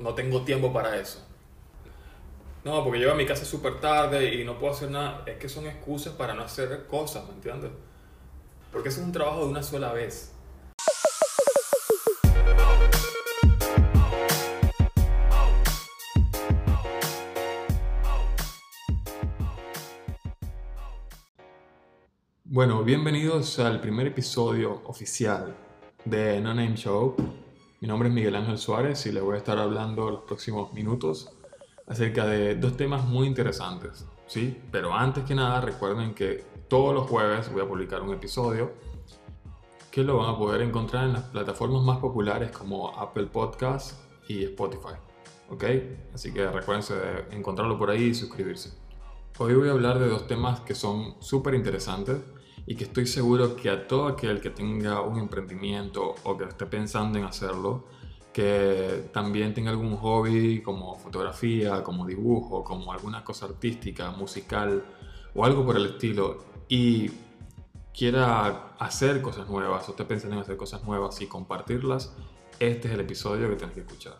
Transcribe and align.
no 0.00 0.14
tengo 0.14 0.42
tiempo 0.42 0.72
para 0.72 0.96
eso. 0.96 1.26
No, 2.64 2.82
porque 2.82 2.98
llego 2.98 3.12
a 3.12 3.14
mi 3.14 3.26
casa 3.26 3.44
súper 3.44 3.80
tarde 3.80 4.34
y 4.34 4.44
no 4.44 4.58
puedo 4.58 4.72
hacer 4.72 4.90
nada. 4.90 5.22
Es 5.26 5.36
que 5.36 5.48
son 5.48 5.66
excusas 5.66 6.14
para 6.14 6.34
no 6.34 6.42
hacer 6.42 6.86
cosas, 6.86 7.26
¿me 7.26 7.34
entiendes? 7.34 7.70
Porque 8.72 8.88
es 8.88 8.98
un 8.98 9.12
trabajo 9.12 9.44
de 9.44 9.50
una 9.50 9.62
sola 9.62 9.92
vez. 9.92 10.32
Bueno, 22.44 22.82
bienvenidos 22.82 23.58
al 23.58 23.80
primer 23.80 24.08
episodio 24.08 24.82
oficial 24.84 25.54
de 26.04 26.40
No 26.40 26.52
Name 26.52 26.74
Show. 26.76 27.14
Mi 27.80 27.88
nombre 27.88 28.10
es 28.10 28.14
Miguel 28.14 28.36
Ángel 28.36 28.58
Suárez 28.58 29.06
y 29.06 29.12
les 29.12 29.22
voy 29.22 29.36
a 29.36 29.38
estar 29.38 29.56
hablando 29.56 30.10
los 30.10 30.20
próximos 30.24 30.70
minutos 30.74 31.30
acerca 31.86 32.26
de 32.26 32.54
dos 32.56 32.76
temas 32.76 33.06
muy 33.06 33.26
interesantes, 33.26 34.06
¿sí? 34.26 34.60
Pero 34.70 34.92
antes 34.92 35.24
que 35.24 35.34
nada, 35.34 35.62
recuerden 35.62 36.12
que 36.12 36.44
todos 36.68 36.92
los 36.92 37.08
jueves 37.08 37.50
voy 37.50 37.62
a 37.62 37.66
publicar 37.66 38.02
un 38.02 38.12
episodio 38.12 38.72
que 39.90 40.04
lo 40.04 40.18
van 40.18 40.28
a 40.28 40.36
poder 40.36 40.60
encontrar 40.60 41.06
en 41.06 41.14
las 41.14 41.22
plataformas 41.22 41.82
más 41.82 41.96
populares 42.00 42.50
como 42.50 42.90
Apple 43.00 43.28
Podcasts 43.28 43.98
y 44.28 44.44
Spotify, 44.44 44.96
¿ok? 45.48 45.64
Así 46.12 46.34
que 46.34 46.50
recuérdense 46.50 46.94
de 46.94 47.34
encontrarlo 47.34 47.78
por 47.78 47.88
ahí 47.88 48.08
y 48.08 48.14
suscribirse. 48.14 48.74
Hoy 49.38 49.54
voy 49.54 49.70
a 49.70 49.72
hablar 49.72 49.98
de 49.98 50.06
dos 50.06 50.26
temas 50.26 50.60
que 50.60 50.74
son 50.74 51.14
súper 51.22 51.54
interesantes 51.54 52.18
y 52.70 52.76
que 52.76 52.84
estoy 52.84 53.04
seguro 53.04 53.56
que 53.56 53.68
a 53.68 53.88
todo 53.88 54.06
aquel 54.06 54.40
que 54.40 54.48
tenga 54.48 55.00
un 55.00 55.18
emprendimiento 55.18 56.14
o 56.22 56.38
que 56.38 56.44
esté 56.44 56.66
pensando 56.66 57.18
en 57.18 57.24
hacerlo, 57.24 57.88
que 58.32 59.10
también 59.12 59.52
tenga 59.52 59.72
algún 59.72 59.96
hobby 59.96 60.62
como 60.62 60.94
fotografía, 60.94 61.82
como 61.82 62.06
dibujo, 62.06 62.62
como 62.62 62.92
alguna 62.92 63.24
cosa 63.24 63.46
artística, 63.46 64.12
musical 64.12 64.84
o 65.34 65.44
algo 65.44 65.66
por 65.66 65.76
el 65.78 65.86
estilo 65.86 66.44
y 66.68 67.10
quiera 67.92 68.68
hacer 68.78 69.20
cosas 69.20 69.48
nuevas 69.48 69.88
o 69.88 69.90
esté 69.90 70.04
pensando 70.04 70.36
en 70.36 70.42
hacer 70.42 70.56
cosas 70.56 70.84
nuevas 70.84 71.20
y 71.20 71.26
compartirlas, 71.26 72.14
este 72.60 72.86
es 72.86 72.94
el 72.94 73.00
episodio 73.00 73.48
que 73.48 73.56
tienes 73.56 73.74
que 73.74 73.80
escuchar. 73.80 74.18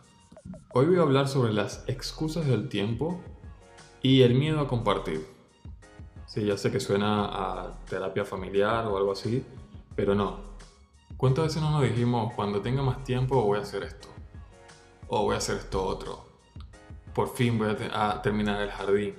Hoy 0.75 0.87
voy 0.87 0.97
a 0.97 1.03
hablar 1.03 1.29
sobre 1.29 1.53
las 1.53 1.85
excusas 1.87 2.49
del 2.49 2.69
tiempo 2.69 3.23
y 4.03 4.23
el 4.23 4.35
miedo 4.35 4.59
a 4.59 4.67
compartir. 4.67 5.40
Sí, 6.31 6.45
ya 6.45 6.57
sé 6.57 6.71
que 6.71 6.79
suena 6.79 7.25
a 7.25 7.73
terapia 7.89 8.25
familiar 8.25 8.87
o 8.87 8.97
algo 8.97 9.11
así, 9.11 9.45
pero 9.97 10.15
no. 10.15 10.39
¿Cuántas 11.17 11.47
veces 11.47 11.61
no 11.61 11.73
nos 11.73 11.83
dijimos, 11.83 12.33
cuando 12.35 12.61
tenga 12.61 12.85
más 12.85 13.03
tiempo 13.03 13.43
voy 13.43 13.59
a 13.59 13.63
hacer 13.63 13.83
esto? 13.83 14.07
O 15.09 15.25
voy 15.25 15.35
a 15.35 15.39
hacer 15.39 15.57
esto 15.57 15.85
otro. 15.85 16.25
Por 17.13 17.35
fin 17.35 17.59
voy 17.59 17.75
a, 17.93 18.23
terminar 18.23 18.63
el 18.63 18.71
jardín. 18.71 19.17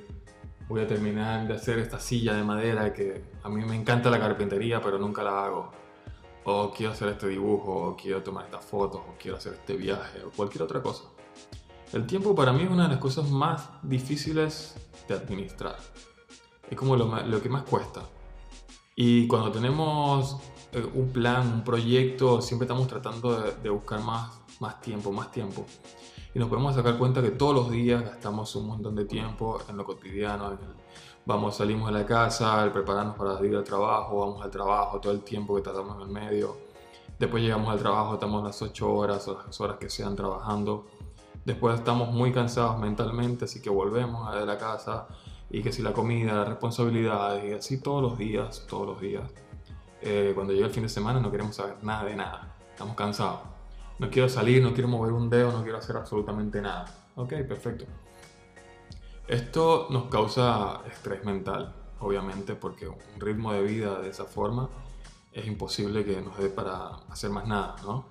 Voy 0.70 0.80
a 0.80 0.88
terminar 0.88 1.46
de 1.50 1.56
hacer 1.56 1.80
esta 1.80 2.00
silla 2.00 2.34
de 2.34 2.46
madera 2.46 2.94
que 2.94 3.22
a 3.44 3.50
mí 3.50 3.62
me 3.66 3.76
encanta 3.76 4.10
la 4.10 4.18
carpintería, 4.18 4.82
pero 4.82 4.98
nunca 4.98 5.22
la 5.22 5.44
hago. 5.44 5.70
O 6.46 6.72
quiero 6.72 6.94
hacer 6.94 7.10
este 7.10 7.28
dibujo, 7.28 7.90
o 7.90 7.98
quiero 7.98 8.24
tomar 8.24 8.46
estas 8.46 8.64
fotos, 8.64 9.02
o 9.02 9.16
quiero 9.20 9.36
hacer 9.36 9.56
este 9.56 9.76
viaje, 9.76 10.24
o 10.24 10.30
cualquier 10.30 10.64
otra 10.64 10.82
cosa. 10.82 11.04
El 11.92 12.08
tiempo 12.08 12.34
para 12.34 12.54
mí 12.54 12.64
es 12.64 12.70
una 12.70 12.84
de 12.84 12.90
las 12.92 13.00
cosas 13.00 13.30
más 13.30 13.68
difíciles 13.84 14.76
de 15.10 15.16
administrar. 15.16 15.76
Es 16.72 16.78
como 16.78 16.96
lo, 16.96 17.22
lo 17.22 17.42
que 17.42 17.50
más 17.50 17.64
cuesta. 17.64 18.02
Y 18.96 19.28
cuando 19.28 19.52
tenemos 19.52 20.38
eh, 20.74 20.90
un 20.94 21.12
plan, 21.12 21.56
un 21.56 21.64
proyecto, 21.64 22.42
siempre 22.42 22.66
estamos 22.66 22.88
tratando 22.88 23.42
de, 23.42 23.70
buscar 23.70 24.02
más, 24.02 24.40
más 24.60 24.80
tiempo, 24.80 25.12
más 25.12 25.32
tiempo. 25.32 25.66
Y 26.34 26.40
nos 26.40 26.48
podemos 26.48 26.76
sacar 26.76 26.98
cuenta 26.98 27.22
que 27.22 27.32
todos 27.32 27.54
los 27.54 27.72
días 27.72 28.04
gastamos 28.04 28.56
un 28.56 28.68
montón 28.68 28.96
de 28.96 29.04
tiempo 29.04 29.60
en 29.68 29.76
lo 29.76 29.84
cotidiano. 29.84 30.58
vamos, 31.26 31.58
salimos 31.58 31.92
de 31.92 32.00
la 32.00 32.06
casa, 32.06 32.62
al 32.62 32.72
prepararnos 32.72 33.18
para 33.18 33.46
ir 33.46 33.56
al 33.56 33.66
trabajo, 33.66 34.20
vamos 34.20 34.42
al 34.42 34.50
trabajo, 34.50 35.02
todo 35.02 35.12
el 35.12 35.22
tiempo 35.22 35.56
que 35.56 35.62
tratamos 35.62 35.98
en 35.98 36.02
el 36.04 36.08
medio. 36.08 36.58
Después 37.20 37.44
llegamos 37.44 37.70
al 37.70 37.80
trabajo, 37.80 38.14
estamos 38.14 38.44
las 38.44 38.62
8 38.62 38.94
horas 38.94 39.28
o 39.28 39.44
las 39.46 39.60
horas 39.60 39.78
que 39.78 39.90
sean 39.90 40.16
trabajando. 40.16 40.86
Después 41.44 41.78
estamos 41.78 42.12
muy 42.14 42.32
cansados 42.32 42.80
mentalmente, 42.80 43.46
así 43.46 43.62
que 43.62 43.70
volvemos 43.70 44.28
a 44.28 44.46
la 44.46 44.58
casa 44.58 45.08
y 45.52 45.62
que 45.62 45.72
si 45.72 45.82
la 45.82 45.92
comida, 45.92 46.34
las 46.34 46.48
responsabilidades 46.48 47.44
y 47.44 47.54
así 47.54 47.82
todos 47.82 48.02
los 48.02 48.18
días, 48.18 48.66
todos 48.70 48.88
los 48.88 49.02
días. 49.02 49.30
Eh, 50.02 50.32
cuando 50.34 50.54
llega 50.54 50.66
el 50.66 50.72
fin 50.72 50.84
de 50.84 50.90
semana 50.90 51.20
no 51.20 51.30
queremos 51.30 51.56
saber 51.56 51.76
nada 51.84 52.06
de 52.06 52.16
nada, 52.16 52.56
estamos 52.72 52.96
cansados. 52.96 53.42
No 54.00 54.10
quiero 54.10 54.30
salir, 54.30 54.64
no 54.64 54.74
quiero 54.74 54.88
mover 54.88 55.12
un 55.14 55.30
dedo, 55.30 55.52
no 55.52 55.62
quiero 55.62 55.78
hacer 55.78 55.98
absolutamente 55.98 56.62
nada. 56.62 56.86
Ok, 57.16 57.34
perfecto. 57.48 57.86
Esto 59.28 59.88
nos 59.92 60.06
causa 60.06 60.82
estrés 60.90 61.24
mental, 61.24 61.76
obviamente, 62.00 62.56
porque 62.56 62.88
un 62.88 62.98
ritmo 63.20 63.54
de 63.54 63.62
vida 63.62 64.00
de 64.00 64.10
esa 64.10 64.26
forma 64.26 64.70
es 65.32 65.46
imposible 65.46 66.04
que 66.04 66.20
nos 66.22 66.38
dé 66.38 66.50
para 66.50 66.96
hacer 67.10 67.30
más 67.30 67.48
nada, 67.48 67.76
¿no? 67.84 68.06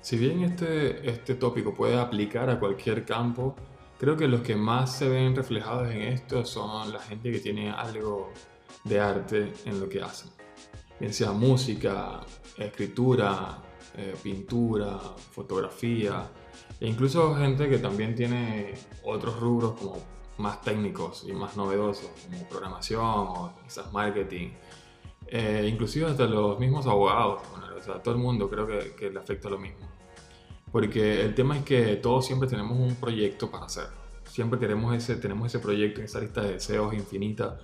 Si 0.00 0.16
bien 0.16 0.42
este, 0.42 1.08
este 1.08 1.34
tópico 1.34 1.74
puede 1.74 1.98
aplicar 1.98 2.50
a 2.50 2.58
cualquier 2.58 3.04
campo, 3.04 3.54
creo 4.04 4.16
que 4.16 4.28
los 4.28 4.42
que 4.42 4.54
más 4.54 4.96
se 4.96 5.08
ven 5.08 5.34
reflejados 5.34 5.90
en 5.90 6.02
esto 6.02 6.44
son 6.44 6.92
la 6.92 7.00
gente 7.00 7.32
que 7.32 7.38
tiene 7.40 7.70
algo 7.70 8.32
de 8.84 9.00
arte 9.00 9.52
en 9.64 9.80
lo 9.80 9.88
que 9.88 10.02
hacen 10.02 10.30
bien 11.00 11.12
sea 11.12 11.32
música, 11.32 12.20
escritura, 12.56 13.62
eh, 13.96 14.14
pintura, 14.22 14.98
fotografía, 15.32 16.30
e 16.80 16.86
incluso 16.86 17.34
gente 17.34 17.68
que 17.68 17.78
también 17.78 18.14
tiene 18.14 18.74
otros 19.04 19.38
rubros 19.40 19.72
como 19.72 19.96
más 20.38 20.60
técnicos 20.60 21.24
y 21.26 21.32
más 21.32 21.56
novedosos, 21.56 22.10
como 22.24 22.48
programación 22.48 23.04
o 23.04 23.54
quizás 23.64 23.92
marketing, 23.92 24.50
eh, 25.26 25.68
inclusive 25.70 26.06
hasta 26.10 26.26
los 26.26 26.58
mismos 26.58 26.86
abogados, 26.86 27.42
o 27.76 27.82
sea, 27.82 28.02
todo 28.02 28.14
el 28.14 28.20
mundo 28.20 28.48
creo 28.48 28.66
que, 28.66 28.94
que 28.94 29.10
le 29.10 29.18
afecta 29.18 29.48
lo 29.48 29.58
mismo. 29.58 29.93
Porque 30.74 31.22
el 31.22 31.36
tema 31.36 31.56
es 31.56 31.64
que 31.64 31.94
todos 31.94 32.26
siempre 32.26 32.48
tenemos 32.48 32.76
un 32.76 32.96
proyecto 32.96 33.48
para 33.48 33.66
hacer. 33.66 33.86
Siempre 34.24 34.58
queremos 34.58 34.92
ese, 34.92 35.14
tenemos 35.14 35.46
ese 35.46 35.60
proyecto, 35.60 36.02
esa 36.02 36.18
lista 36.18 36.42
de 36.42 36.54
deseos 36.54 36.92
infinita 36.94 37.60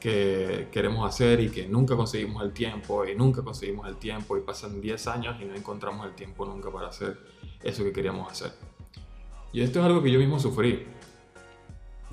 que 0.00 0.66
queremos 0.72 1.08
hacer 1.08 1.38
y 1.38 1.48
que 1.48 1.68
nunca 1.68 1.94
conseguimos 1.94 2.42
el 2.42 2.52
tiempo 2.52 3.06
y 3.06 3.14
nunca 3.14 3.42
conseguimos 3.42 3.86
el 3.86 3.98
tiempo 3.98 4.36
y 4.36 4.40
pasan 4.40 4.80
10 4.80 5.06
años 5.06 5.36
y 5.40 5.44
no 5.44 5.54
encontramos 5.54 6.04
el 6.04 6.16
tiempo 6.16 6.44
nunca 6.44 6.72
para 6.72 6.88
hacer 6.88 7.20
eso 7.62 7.84
que 7.84 7.92
queríamos 7.92 8.28
hacer. 8.32 8.50
Y 9.52 9.60
esto 9.60 9.78
es 9.78 9.86
algo 9.86 10.02
que 10.02 10.10
yo 10.10 10.18
mismo 10.18 10.40
sufrí. 10.40 10.88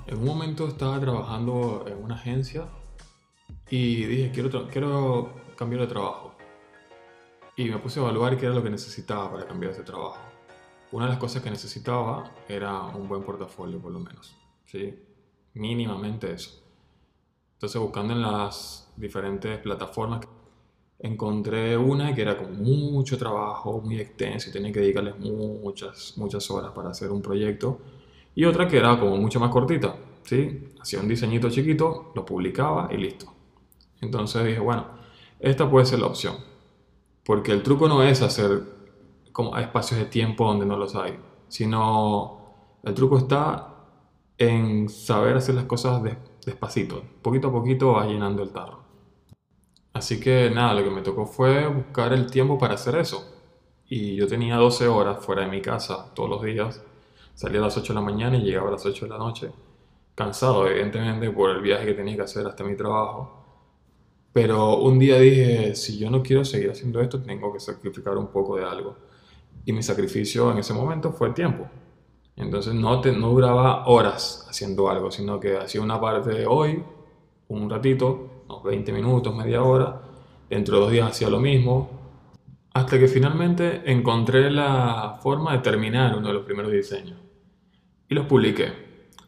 En 0.06 0.18
un 0.18 0.24
momento 0.24 0.68
estaba 0.68 1.00
trabajando 1.00 1.84
en 1.88 2.00
una 2.00 2.14
agencia 2.14 2.68
y 3.68 4.04
dije, 4.04 4.30
quiero, 4.32 4.68
quiero 4.68 5.32
cambiar 5.56 5.80
de 5.80 5.88
trabajo. 5.88 6.36
Y 7.56 7.64
me 7.64 7.78
puse 7.78 7.98
a 7.98 8.04
evaluar 8.04 8.38
qué 8.38 8.46
era 8.46 8.54
lo 8.54 8.62
que 8.62 8.70
necesitaba 8.70 9.32
para 9.32 9.44
cambiar 9.44 9.72
ese 9.72 9.82
trabajo. 9.82 10.27
Una 10.90 11.04
de 11.04 11.10
las 11.10 11.18
cosas 11.18 11.42
que 11.42 11.50
necesitaba 11.50 12.30
era 12.48 12.80
un 12.82 13.08
buen 13.08 13.22
portafolio, 13.22 13.78
por 13.78 13.92
lo 13.92 14.00
menos. 14.00 14.34
¿sí? 14.64 14.94
Mínimamente 15.54 16.32
eso. 16.32 16.62
Entonces 17.54 17.80
buscando 17.80 18.14
en 18.14 18.22
las 18.22 18.90
diferentes 18.96 19.58
plataformas 19.58 20.26
encontré 21.00 21.76
una 21.76 22.14
que 22.14 22.22
era 22.22 22.36
con 22.36 22.60
mucho 22.60 23.16
trabajo, 23.18 23.80
muy 23.80 24.00
extenso 24.00 24.50
y 24.50 24.52
tenía 24.52 24.72
que 24.72 24.80
dedicarles 24.80 25.18
muchas, 25.18 26.14
muchas 26.16 26.50
horas 26.50 26.72
para 26.72 26.90
hacer 26.90 27.10
un 27.10 27.22
proyecto. 27.22 27.80
Y 28.34 28.44
otra 28.44 28.68
que 28.68 28.78
era 28.78 28.98
como 28.98 29.16
mucho 29.16 29.40
más 29.40 29.50
cortita, 29.50 29.96
¿sí? 30.22 30.72
Hacía 30.80 31.00
un 31.00 31.08
diseñito 31.08 31.50
chiquito, 31.50 32.12
lo 32.14 32.24
publicaba 32.24 32.88
y 32.92 32.96
listo. 32.96 33.26
Entonces 34.00 34.44
dije, 34.44 34.60
bueno, 34.60 34.86
esta 35.40 35.68
puede 35.68 35.86
ser 35.86 36.00
la 36.00 36.06
opción. 36.06 36.36
Porque 37.24 37.52
el 37.52 37.62
truco 37.62 37.88
no 37.88 38.02
es 38.02 38.22
hacer 38.22 38.77
como 39.38 39.56
espacios 39.56 40.00
de 40.00 40.06
tiempo 40.06 40.44
donde 40.44 40.66
no 40.66 40.76
los 40.76 40.96
hay, 40.96 41.16
sino 41.46 42.40
el 42.82 42.92
truco 42.92 43.18
está 43.18 43.72
en 44.36 44.88
saber 44.88 45.36
hacer 45.36 45.54
las 45.54 45.66
cosas 45.66 46.02
de, 46.02 46.18
despacito, 46.44 47.04
poquito 47.22 47.46
a 47.46 47.52
poquito 47.52 47.92
va 47.92 48.04
llenando 48.04 48.42
el 48.42 48.50
tarro. 48.50 48.80
Así 49.92 50.18
que 50.18 50.50
nada, 50.50 50.74
lo 50.74 50.82
que 50.82 50.90
me 50.90 51.02
tocó 51.02 51.24
fue 51.24 51.68
buscar 51.68 52.12
el 52.12 52.28
tiempo 52.28 52.58
para 52.58 52.74
hacer 52.74 52.96
eso. 52.96 53.32
Y 53.86 54.16
yo 54.16 54.26
tenía 54.26 54.56
12 54.56 54.88
horas 54.88 55.24
fuera 55.24 55.42
de 55.42 55.48
mi 55.48 55.62
casa 55.62 56.12
todos 56.16 56.28
los 56.28 56.42
días. 56.42 56.82
Salía 57.34 57.60
a 57.60 57.62
las 57.62 57.76
8 57.76 57.92
de 57.92 57.94
la 57.94 58.04
mañana 58.04 58.36
y 58.38 58.40
llegaba 58.40 58.70
a 58.70 58.72
las 58.72 58.84
8 58.84 59.04
de 59.04 59.08
la 59.08 59.18
noche. 59.18 59.52
Cansado, 60.16 60.66
evidentemente, 60.66 61.30
por 61.30 61.50
el 61.50 61.62
viaje 61.62 61.86
que 61.86 61.94
tenía 61.94 62.16
que 62.16 62.22
hacer 62.22 62.44
hasta 62.44 62.64
mi 62.64 62.74
trabajo. 62.74 63.44
Pero 64.32 64.78
un 64.78 64.98
día 64.98 65.20
dije, 65.20 65.76
si 65.76 65.96
yo 65.96 66.10
no 66.10 66.24
quiero 66.24 66.44
seguir 66.44 66.72
haciendo 66.72 67.00
esto, 67.00 67.22
tengo 67.22 67.52
que 67.52 67.60
sacrificar 67.60 68.16
un 68.16 68.32
poco 68.32 68.56
de 68.56 68.64
algo. 68.64 69.07
Y 69.68 69.72
mi 69.74 69.82
sacrificio 69.82 70.50
en 70.50 70.56
ese 70.56 70.72
momento 70.72 71.12
fue 71.12 71.28
el 71.28 71.34
tiempo. 71.34 71.68
Entonces 72.36 72.72
no, 72.72 73.02
te, 73.02 73.12
no 73.12 73.28
duraba 73.28 73.86
horas 73.86 74.46
haciendo 74.48 74.88
algo, 74.88 75.10
sino 75.10 75.38
que 75.38 75.58
hacía 75.58 75.82
una 75.82 76.00
parte 76.00 76.30
de 76.30 76.46
hoy, 76.46 76.82
un 77.48 77.68
ratito, 77.68 78.44
unos 78.48 78.62
20 78.62 78.92
minutos, 78.94 79.36
media 79.36 79.62
hora. 79.62 80.00
Dentro 80.48 80.76
de 80.76 80.80
dos 80.80 80.90
días 80.90 81.10
hacía 81.10 81.28
lo 81.28 81.38
mismo. 81.38 81.90
Hasta 82.72 82.98
que 82.98 83.08
finalmente 83.08 83.82
encontré 83.84 84.50
la 84.50 85.18
forma 85.22 85.52
de 85.52 85.58
terminar 85.58 86.16
uno 86.16 86.28
de 86.28 86.32
los 86.32 86.46
primeros 86.46 86.72
diseños. 86.72 87.18
Y 88.08 88.14
los 88.14 88.24
publiqué. 88.24 88.72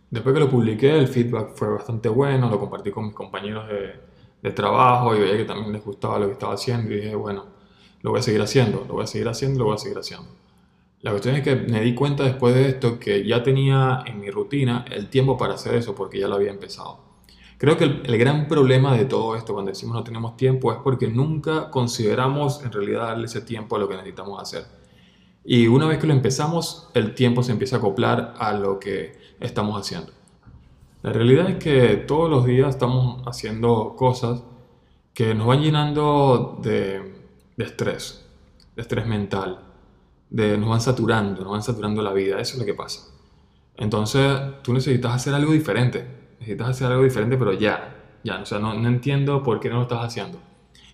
Después 0.09 0.33
que 0.33 0.41
lo 0.41 0.49
publiqué, 0.49 0.99
el 0.99 1.09
feedback 1.09 1.55
fue 1.55 1.69
bastante 1.69 2.09
bueno, 2.09 2.49
lo 2.49 2.59
compartí 2.59 2.91
con 2.91 3.09
mis 3.09 3.15
compañeros 3.15 3.69
de, 3.69 4.53
trabajo 4.53 5.15
y 5.15 5.21
veía 5.21 5.37
que 5.37 5.45
también 5.45 5.71
les 5.71 5.85
gustaba 5.85 6.19
lo 6.19 6.29
que 6.29 6.33
estaba 6.33 6.55
haciendo 6.55 6.95
y 6.95 6.97
dije, 6.97 7.15
bueno, 7.15 7.60
lo 8.03 8.11
voy 8.11 8.21
a 8.21 8.23
seguir 8.23 8.41
haciendo, 8.41 8.85
lo 8.89 8.95
voy 8.95 9.05
a 9.05 9.07
seguir 9.07 9.29
haciendo, 9.29 9.59
lo 9.59 9.65
voy 9.67 9.75
a 9.75 9.79
seguir 9.79 9.99
haciendo. 9.99 10.29
La 11.03 11.13
cuestión 11.13 11.35
es 11.35 11.43
que 11.43 11.57
me 11.57 11.81
di 11.81 11.95
cuenta 11.95 12.25
después 12.25 12.55
de 12.55 12.69
esto 12.69 12.99
que 12.99 13.27
ya 13.27 13.43
tenía 13.43 14.03
en 14.07 14.21
mi 14.21 14.31
rutina 14.31 14.85
el 14.91 15.09
tiempo 15.09 15.39
para 15.39 15.55
hacer 15.55 15.75
eso 15.75 15.95
porque 15.95 16.19
ya 16.19 16.29
lo 16.29 16.35
había 16.35 16.51
empezado. 16.51 16.99
Creo 17.57 17.77
que 17.77 17.85
el, 17.85 18.19
gran 18.19 18.49
problema 18.49 18.97
de 18.97 19.05
todo 19.05 19.37
esto 19.37 19.53
cuando 19.53 19.71
decimos 19.71 19.95
no 19.95 20.05
tenemos 20.05 20.37
tiempo 20.37 20.73
es 20.73 20.79
porque 20.83 21.09
nunca 21.09 21.71
consideramos 21.71 22.63
en 22.65 22.73
realidad 22.73 23.03
darle 23.03 23.27
ese 23.27 23.43
tiempo 23.43 23.77
a 23.77 23.79
lo 23.79 23.89
que 23.89 23.97
necesitamos 23.97 24.41
hacer. 24.41 24.65
Y 25.45 25.67
una 25.67 25.87
vez 25.87 25.99
que 25.99 26.07
lo 26.07 26.13
empezamos, 26.13 26.91
el 26.95 27.15
tiempo 27.15 27.43
se 27.43 27.53
empieza 27.53 27.77
a 27.77 27.79
acoplar 27.79 28.35
a 28.39 28.53
lo 28.53 28.79
que 28.79 29.19
estamos 29.41 29.79
haciendo. 29.79 30.13
La 31.03 31.13
realidad 31.13 31.49
es 31.49 31.57
que 31.57 31.97
todos 31.97 32.29
los 32.29 32.45
días 32.45 32.71
estamos 32.71 33.23
haciendo 33.27 33.95
cosas 33.97 34.43
que 35.15 35.35
nos 35.35 35.47
van 35.47 35.63
llenando 35.63 36.59
de, 36.63 37.20
estrés, 37.65 38.27
de 38.77 38.83
estrés 38.83 39.07
mental, 39.07 39.61
de, 40.29 40.57
nos 40.57 40.69
van 40.69 40.81
saturando, 40.81 41.43
nos 41.43 41.53
van 41.53 41.63
saturando 41.63 42.03
la 42.03 42.13
vida, 42.13 42.41
eso 42.41 42.55
es 42.55 42.59
lo 42.59 42.65
que 42.65 42.75
pasa. 42.75 43.09
Entonces 43.77 44.41
tú 44.63 44.73
necesitas 44.73 45.15
hacer 45.15 45.35
algo 45.35 45.53
diferente, 45.53 46.07
necesitas 46.39 46.69
hacer 46.71 46.89
algo 46.89 47.03
diferente 47.03 47.37
pero 47.37 47.53
ya, 47.53 48.19
ya, 48.23 48.41
o 48.41 48.47
sea, 48.47 48.59
no, 48.59 48.75
no 48.75 48.89
entiendo 48.89 49.43
por 49.43 49.61
qué 49.61 49.69
no 49.69 49.77
lo 49.77 49.83
estás 49.83 50.05
haciendo. 50.05 50.39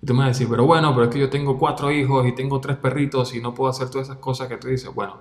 Y 0.00 0.06
tú 0.06 0.12
me 0.12 0.20
vas 0.20 0.26
a 0.26 0.28
decir, 0.28 0.48
pero 0.48 0.66
bueno, 0.66 0.92
pero 0.94 1.04
es 1.06 1.10
que 1.10 1.18
yo 1.18 1.30
tengo 1.30 1.58
cuatro 1.58 1.90
hijos 1.90 2.26
y 2.26 2.34
tengo 2.34 2.60
tres 2.60 2.76
perritos 2.76 3.34
y 3.34 3.40
no 3.40 3.54
puedo 3.54 3.70
hacer 3.70 3.90
todas 3.90 4.08
esas 4.08 4.18
cosas 4.18 4.48
que 4.48 4.56
tú 4.56 4.68
dices. 4.68 4.94
Bueno, 4.94 5.18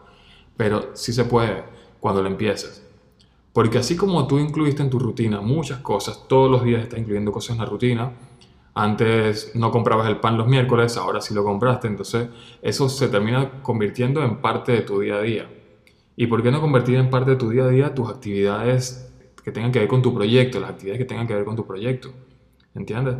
pero 0.57 0.91
sí 0.93 1.13
se 1.13 1.25
puede 1.25 1.63
cuando 1.99 2.21
lo 2.21 2.27
empieces. 2.27 2.85
Porque 3.53 3.77
así 3.77 3.95
como 3.95 4.27
tú 4.27 4.37
incluiste 4.37 4.83
en 4.83 4.89
tu 4.89 4.99
rutina 4.99 5.39
muchas 5.39 5.79
cosas, 5.79 6.27
todos 6.27 6.51
los 6.51 6.63
días 6.63 6.83
estás 6.83 6.99
incluyendo 6.99 7.31
cosas 7.31 7.51
en 7.51 7.59
la 7.59 7.65
rutina, 7.65 8.11
antes 8.75 9.55
no 9.55 9.71
comprabas 9.71 10.07
el 10.07 10.17
pan 10.17 10.37
los 10.37 10.47
miércoles, 10.47 10.97
ahora 10.97 11.21
sí 11.21 11.33
lo 11.33 11.43
compraste, 11.43 11.87
entonces 11.87 12.29
eso 12.61 12.87
se 12.89 13.07
termina 13.07 13.63
convirtiendo 13.63 14.23
en 14.23 14.41
parte 14.41 14.73
de 14.73 14.81
tu 14.81 14.99
día 14.99 15.15
a 15.15 15.21
día. 15.21 15.49
¿Y 16.15 16.27
por 16.27 16.43
qué 16.43 16.51
no 16.51 16.61
convertir 16.61 16.95
en 16.95 17.09
parte 17.09 17.31
de 17.31 17.37
tu 17.37 17.49
día 17.49 17.63
a 17.63 17.69
día 17.69 17.95
tus 17.95 18.09
actividades 18.09 19.11
que 19.43 19.51
tengan 19.51 19.71
que 19.71 19.79
ver 19.79 19.87
con 19.87 20.01
tu 20.01 20.13
proyecto, 20.13 20.59
las 20.59 20.69
actividades 20.71 20.99
que 20.99 21.05
tengan 21.05 21.25
que 21.25 21.33
ver 21.33 21.45
con 21.45 21.55
tu 21.55 21.65
proyecto? 21.65 22.11
¿Entiendes? 22.75 23.15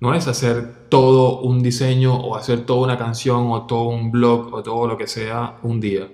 No 0.00 0.12
es 0.12 0.28
hacer 0.28 0.88
todo 0.90 1.40
un 1.40 1.62
diseño 1.62 2.14
o 2.14 2.36
hacer 2.36 2.66
toda 2.66 2.82
una 2.82 2.98
canción 2.98 3.46
o 3.50 3.66
todo 3.66 3.84
un 3.84 4.10
blog 4.10 4.52
o 4.52 4.62
todo 4.62 4.86
lo 4.86 4.98
que 4.98 5.06
sea 5.06 5.58
un 5.62 5.80
día 5.80 6.08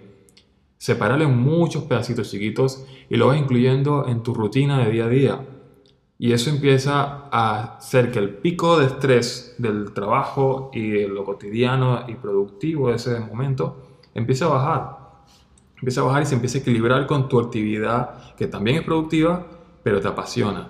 separarlo 0.82 1.26
en 1.26 1.38
muchos 1.38 1.84
pedacitos 1.84 2.28
chiquitos 2.28 2.84
y 3.08 3.14
lo 3.14 3.28
vas 3.28 3.38
incluyendo 3.38 4.08
en 4.08 4.24
tu 4.24 4.34
rutina 4.34 4.84
de 4.84 4.90
día 4.90 5.04
a 5.04 5.08
día. 5.08 5.46
Y 6.22 6.32
eso 6.32 6.50
empieza 6.50 7.24
a 7.32 7.78
hacer 7.78 8.12
que 8.12 8.20
el 8.20 8.30
pico 8.30 8.78
de 8.78 8.86
estrés 8.86 9.56
del 9.58 9.92
trabajo 9.92 10.70
y 10.72 11.04
lo 11.04 11.24
cotidiano 11.24 12.04
y 12.06 12.14
productivo 12.14 12.90
de 12.90 12.94
ese 12.94 13.19
momento 13.19 13.98
empiece 14.14 14.44
a 14.44 14.46
bajar. 14.46 14.98
Empieza 15.78 16.00
a 16.00 16.04
bajar 16.04 16.22
y 16.22 16.26
se 16.26 16.36
empieza 16.36 16.58
a 16.58 16.60
equilibrar 16.60 17.08
con 17.08 17.28
tu 17.28 17.40
actividad 17.40 18.36
que 18.36 18.46
también 18.46 18.76
es 18.76 18.82
productiva, 18.84 19.44
pero 19.82 20.00
te 20.00 20.06
apasiona. 20.06 20.69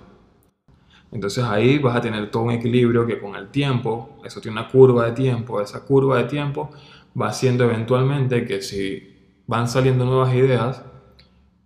Entonces 1.11 1.43
ahí 1.43 1.77
vas 1.77 1.97
a 1.97 2.01
tener 2.01 2.31
todo 2.31 2.41
un 2.41 2.51
equilibrio 2.53 3.05
que 3.05 3.19
con 3.19 3.35
el 3.35 3.49
tiempo, 3.49 4.17
eso 4.25 4.41
tiene 4.41 4.59
una 4.59 4.69
curva 4.69 5.05
de 5.05 5.11
tiempo, 5.11 5.61
esa 5.61 5.85
curva 5.85 6.17
de 6.17 6.23
tiempo 6.23 6.71
va 7.15 7.27
haciendo 7.27 7.65
eventualmente 7.65 8.43
que 8.47 8.63
si 8.63 9.35
van 9.45 9.67
saliendo 9.67 10.03
nuevas 10.03 10.33
ideas, 10.33 10.83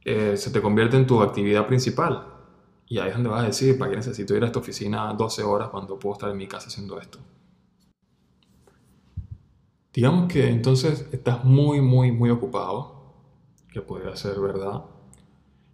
eh, 0.04 0.36
se 0.36 0.51
te 0.51 0.62
convierte 0.62 0.98
en 0.98 1.07
tu 1.07 1.22
actividad 1.22 1.66
principal. 1.68 2.37
Y 2.89 3.00
ahí 3.00 3.10
es 3.10 3.16
donde 3.16 3.30
vas 3.30 3.44
a 3.44 3.48
decir, 3.48 3.78
¿para 3.78 3.92
qué 3.92 3.98
necesito 3.98 4.36
ir 4.36 4.44
a 4.44 4.48
esta 4.48 4.60
oficina 4.60 5.13
12 5.13 5.44
horas 5.44 5.69
cuando 5.69 6.00
puedo 6.00 6.13
estar 6.13 6.30
en 6.30 6.38
mi 6.38 6.48
casa 6.48 6.68
haciendo 6.68 7.00
esto? 7.00 7.19
Digamos 9.94 10.31
que 10.31 10.48
entonces 10.50 11.07
estás 11.12 11.44
muy, 11.44 11.81
muy, 11.81 12.12
muy 12.12 12.30
ocupado, 12.30 13.13
que 13.72 13.81
podría 13.81 14.16
ser 14.16 14.39
verdad, 14.39 14.86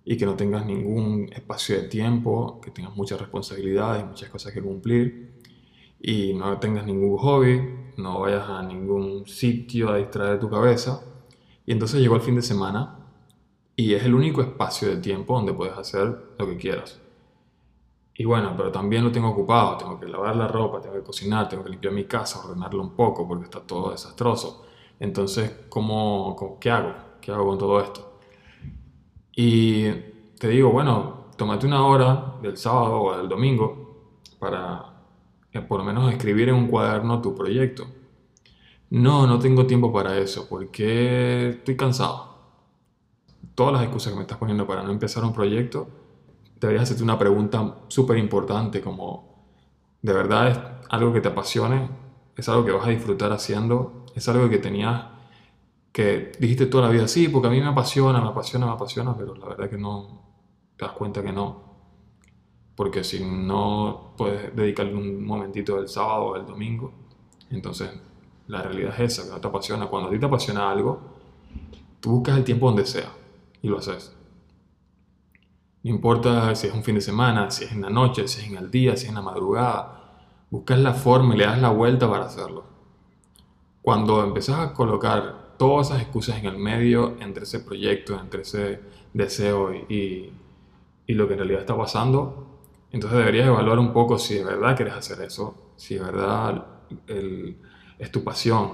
y 0.05 0.17
que 0.17 0.25
no 0.25 0.35
tengas 0.35 0.65
ningún 0.65 1.29
espacio 1.33 1.75
de 1.75 1.87
tiempo, 1.87 2.59
que 2.61 2.71
tengas 2.71 2.95
muchas 2.95 3.19
responsabilidades, 3.19 4.05
muchas 4.05 4.29
cosas 4.29 4.53
que 4.53 4.61
cumplir, 4.61 5.33
y 6.01 6.33
no 6.33 6.57
tengas 6.59 6.85
ningún 6.85 7.17
hobby, 7.17 7.61
no 7.97 8.21
vayas 8.21 8.49
a 8.49 8.63
ningún 8.63 9.27
sitio 9.27 9.89
a 9.89 9.97
distraer 9.97 10.39
tu 10.39 10.49
cabeza, 10.49 11.03
y 11.65 11.71
entonces 11.71 12.01
llegó 12.01 12.15
el 12.15 12.21
fin 12.21 12.35
de 12.35 12.41
semana 12.41 12.99
y 13.75 13.93
es 13.93 14.03
el 14.03 14.13
único 14.13 14.41
espacio 14.41 14.89
de 14.89 14.97
tiempo 14.97 15.35
donde 15.35 15.53
puedes 15.53 15.77
hacer 15.77 16.35
lo 16.37 16.47
que 16.47 16.57
quieras. 16.57 17.02
Y 18.15 18.25
bueno, 18.25 18.53
pero 18.55 18.71
también 18.71 19.03
lo 19.03 19.11
tengo 19.11 19.29
ocupado, 19.29 19.77
tengo 19.77 19.99
que 19.99 20.07
lavar 20.07 20.35
la 20.35 20.47
ropa, 20.47 20.79
tengo 20.79 20.95
que 20.95 21.03
cocinar, 21.03 21.49
tengo 21.49 21.63
que 21.63 21.71
limpiar 21.71 21.93
mi 21.93 22.05
casa, 22.05 22.39
ordenarlo 22.39 22.81
un 22.83 22.95
poco 22.95 23.27
porque 23.27 23.45
está 23.45 23.61
todo 23.61 23.91
desastroso. 23.91 24.65
Entonces, 24.99 25.65
¿cómo, 25.69 26.57
qué 26.59 26.69
hago? 26.69 26.93
¿Qué 27.19 27.31
hago 27.31 27.45
con 27.47 27.57
todo 27.57 27.81
esto? 27.81 28.19
Y 29.35 29.89
te 30.39 30.49
digo, 30.49 30.71
bueno, 30.71 31.25
tómate 31.35 31.65
una 31.65 31.85
hora 31.85 32.35
del 32.41 32.57
sábado 32.57 33.01
o 33.01 33.17
del 33.17 33.27
domingo 33.27 34.11
para 34.39 34.93
eh, 35.51 35.61
por 35.61 35.79
lo 35.79 35.85
menos 35.85 36.11
escribir 36.11 36.49
en 36.49 36.55
un 36.55 36.67
cuaderno 36.67 37.21
tu 37.21 37.33
proyecto 37.35 37.85
no, 38.93 39.25
no 39.25 39.39
tengo 39.39 39.65
tiempo 39.65 39.91
para 39.91 40.19
eso 40.19 40.47
porque 40.47 41.49
estoy 41.49 41.75
cansado. 41.75 42.37
Todas 43.55 43.73
las 43.73 43.81
excusas 43.81 44.11
que 44.13 44.17
me 44.17 44.21
estás 44.21 44.37
poniendo 44.37 44.67
para 44.67 44.83
no 44.83 44.91
empezar 44.91 45.23
un 45.23 45.33
proyecto, 45.33 45.87
deberías 46.67 46.83
hacerte 46.83 47.03
una 47.03 47.17
pregunta 47.17 47.75
súper 47.87 48.17
importante 48.17 48.81
como, 48.81 49.47
¿de 50.01 50.13
verdad 50.13 50.47
es 50.49 50.59
algo 50.89 51.13
que 51.13 51.21
te 51.21 51.29
apasione? 51.29 51.89
¿Es 52.35 52.49
algo 52.49 52.65
que 52.65 52.71
vas 52.71 52.87
a 52.87 52.89
disfrutar 52.89 53.31
haciendo? 53.31 54.05
¿Es 54.15 54.27
algo 54.27 54.49
que 54.49 54.57
tenías 54.57 55.13
que 55.93 56.31
dijiste 56.39 56.65
toda 56.65 56.87
la 56.87 56.89
vida, 56.91 57.07
sí, 57.07 57.29
porque 57.29 57.47
a 57.47 57.51
mí 57.51 57.61
me 57.61 57.67
apasiona, 57.67 58.19
me 58.19 58.29
apasiona, 58.29 58.65
me 58.65 58.71
apasiona, 58.71 59.15
pero 59.15 59.35
la 59.35 59.45
verdad 59.45 59.69
que 59.69 59.77
no 59.77 60.23
te 60.75 60.85
das 60.85 60.93
cuenta 60.95 61.21
que 61.21 61.31
no. 61.31 61.71
Porque 62.75 63.03
si 63.03 63.23
no 63.23 64.15
puedes 64.17 64.55
dedicarle 64.55 64.95
un 64.95 65.23
momentito 65.23 65.75
del 65.75 65.87
sábado 65.87 66.25
o 66.25 66.33
del 66.33 66.47
domingo, 66.47 66.91
entonces 67.51 67.91
la 68.47 68.63
realidad 68.63 68.99
es 68.99 69.19
esa, 69.19 69.27
que 69.27 69.35
no 69.35 69.39
te 69.39 69.47
apasiona. 69.47 69.85
Cuando 69.85 70.09
a 70.09 70.11
ti 70.11 70.17
te 70.17 70.25
apasiona 70.25 70.71
algo, 70.71 70.99
tú 71.99 72.09
buscas 72.09 72.37
el 72.37 72.43
tiempo 72.43 72.65
donde 72.65 72.87
sea 72.87 73.11
y 73.61 73.67
lo 73.67 73.77
haces. 73.77 74.15
No 75.83 75.91
importa 75.91 76.55
si 76.55 76.67
es 76.67 76.73
un 76.73 76.83
fin 76.83 76.95
de 76.95 77.01
semana, 77.01 77.51
si 77.51 77.65
es 77.65 77.71
en 77.71 77.81
la 77.81 77.89
noche, 77.89 78.27
si 78.27 78.41
es 78.41 78.47
en 78.47 78.57
el 78.57 78.71
día, 78.71 78.95
si 78.95 79.03
es 79.03 79.09
en 79.09 79.15
la 79.15 79.21
madrugada. 79.21 80.13
Buscas 80.49 80.79
la 80.79 80.93
forma 80.93 81.35
y 81.35 81.39
le 81.39 81.45
das 81.45 81.61
la 81.61 81.69
vuelta 81.69 82.09
para 82.09 82.25
hacerlo. 82.25 82.63
Cuando 83.81 84.23
empezás 84.23 84.59
a 84.59 84.73
colocar 84.73 85.55
todas 85.57 85.87
esas 85.87 86.01
excusas 86.01 86.37
en 86.37 86.45
el 86.45 86.57
medio 86.57 87.17
entre 87.19 87.43
ese 87.43 87.59
proyecto, 87.59 88.17
entre 88.19 88.41
ese 88.43 88.79
deseo 89.13 89.73
y, 89.73 90.31
y 91.05 91.13
lo 91.13 91.27
que 91.27 91.33
en 91.33 91.39
realidad 91.39 91.61
está 91.61 91.77
pasando, 91.77 92.61
entonces 92.91 93.17
deberías 93.17 93.47
evaluar 93.47 93.79
un 93.79 93.91
poco 93.91 94.17
si 94.17 94.35
de 94.35 94.43
verdad 94.43 94.75
quieres 94.75 94.93
hacer 94.93 95.21
eso, 95.21 95.73
si 95.75 95.95
de 95.95 96.01
verdad 96.01 96.65
el, 97.07 97.57
es 97.97 98.11
tu 98.11 98.23
pasión, 98.23 98.73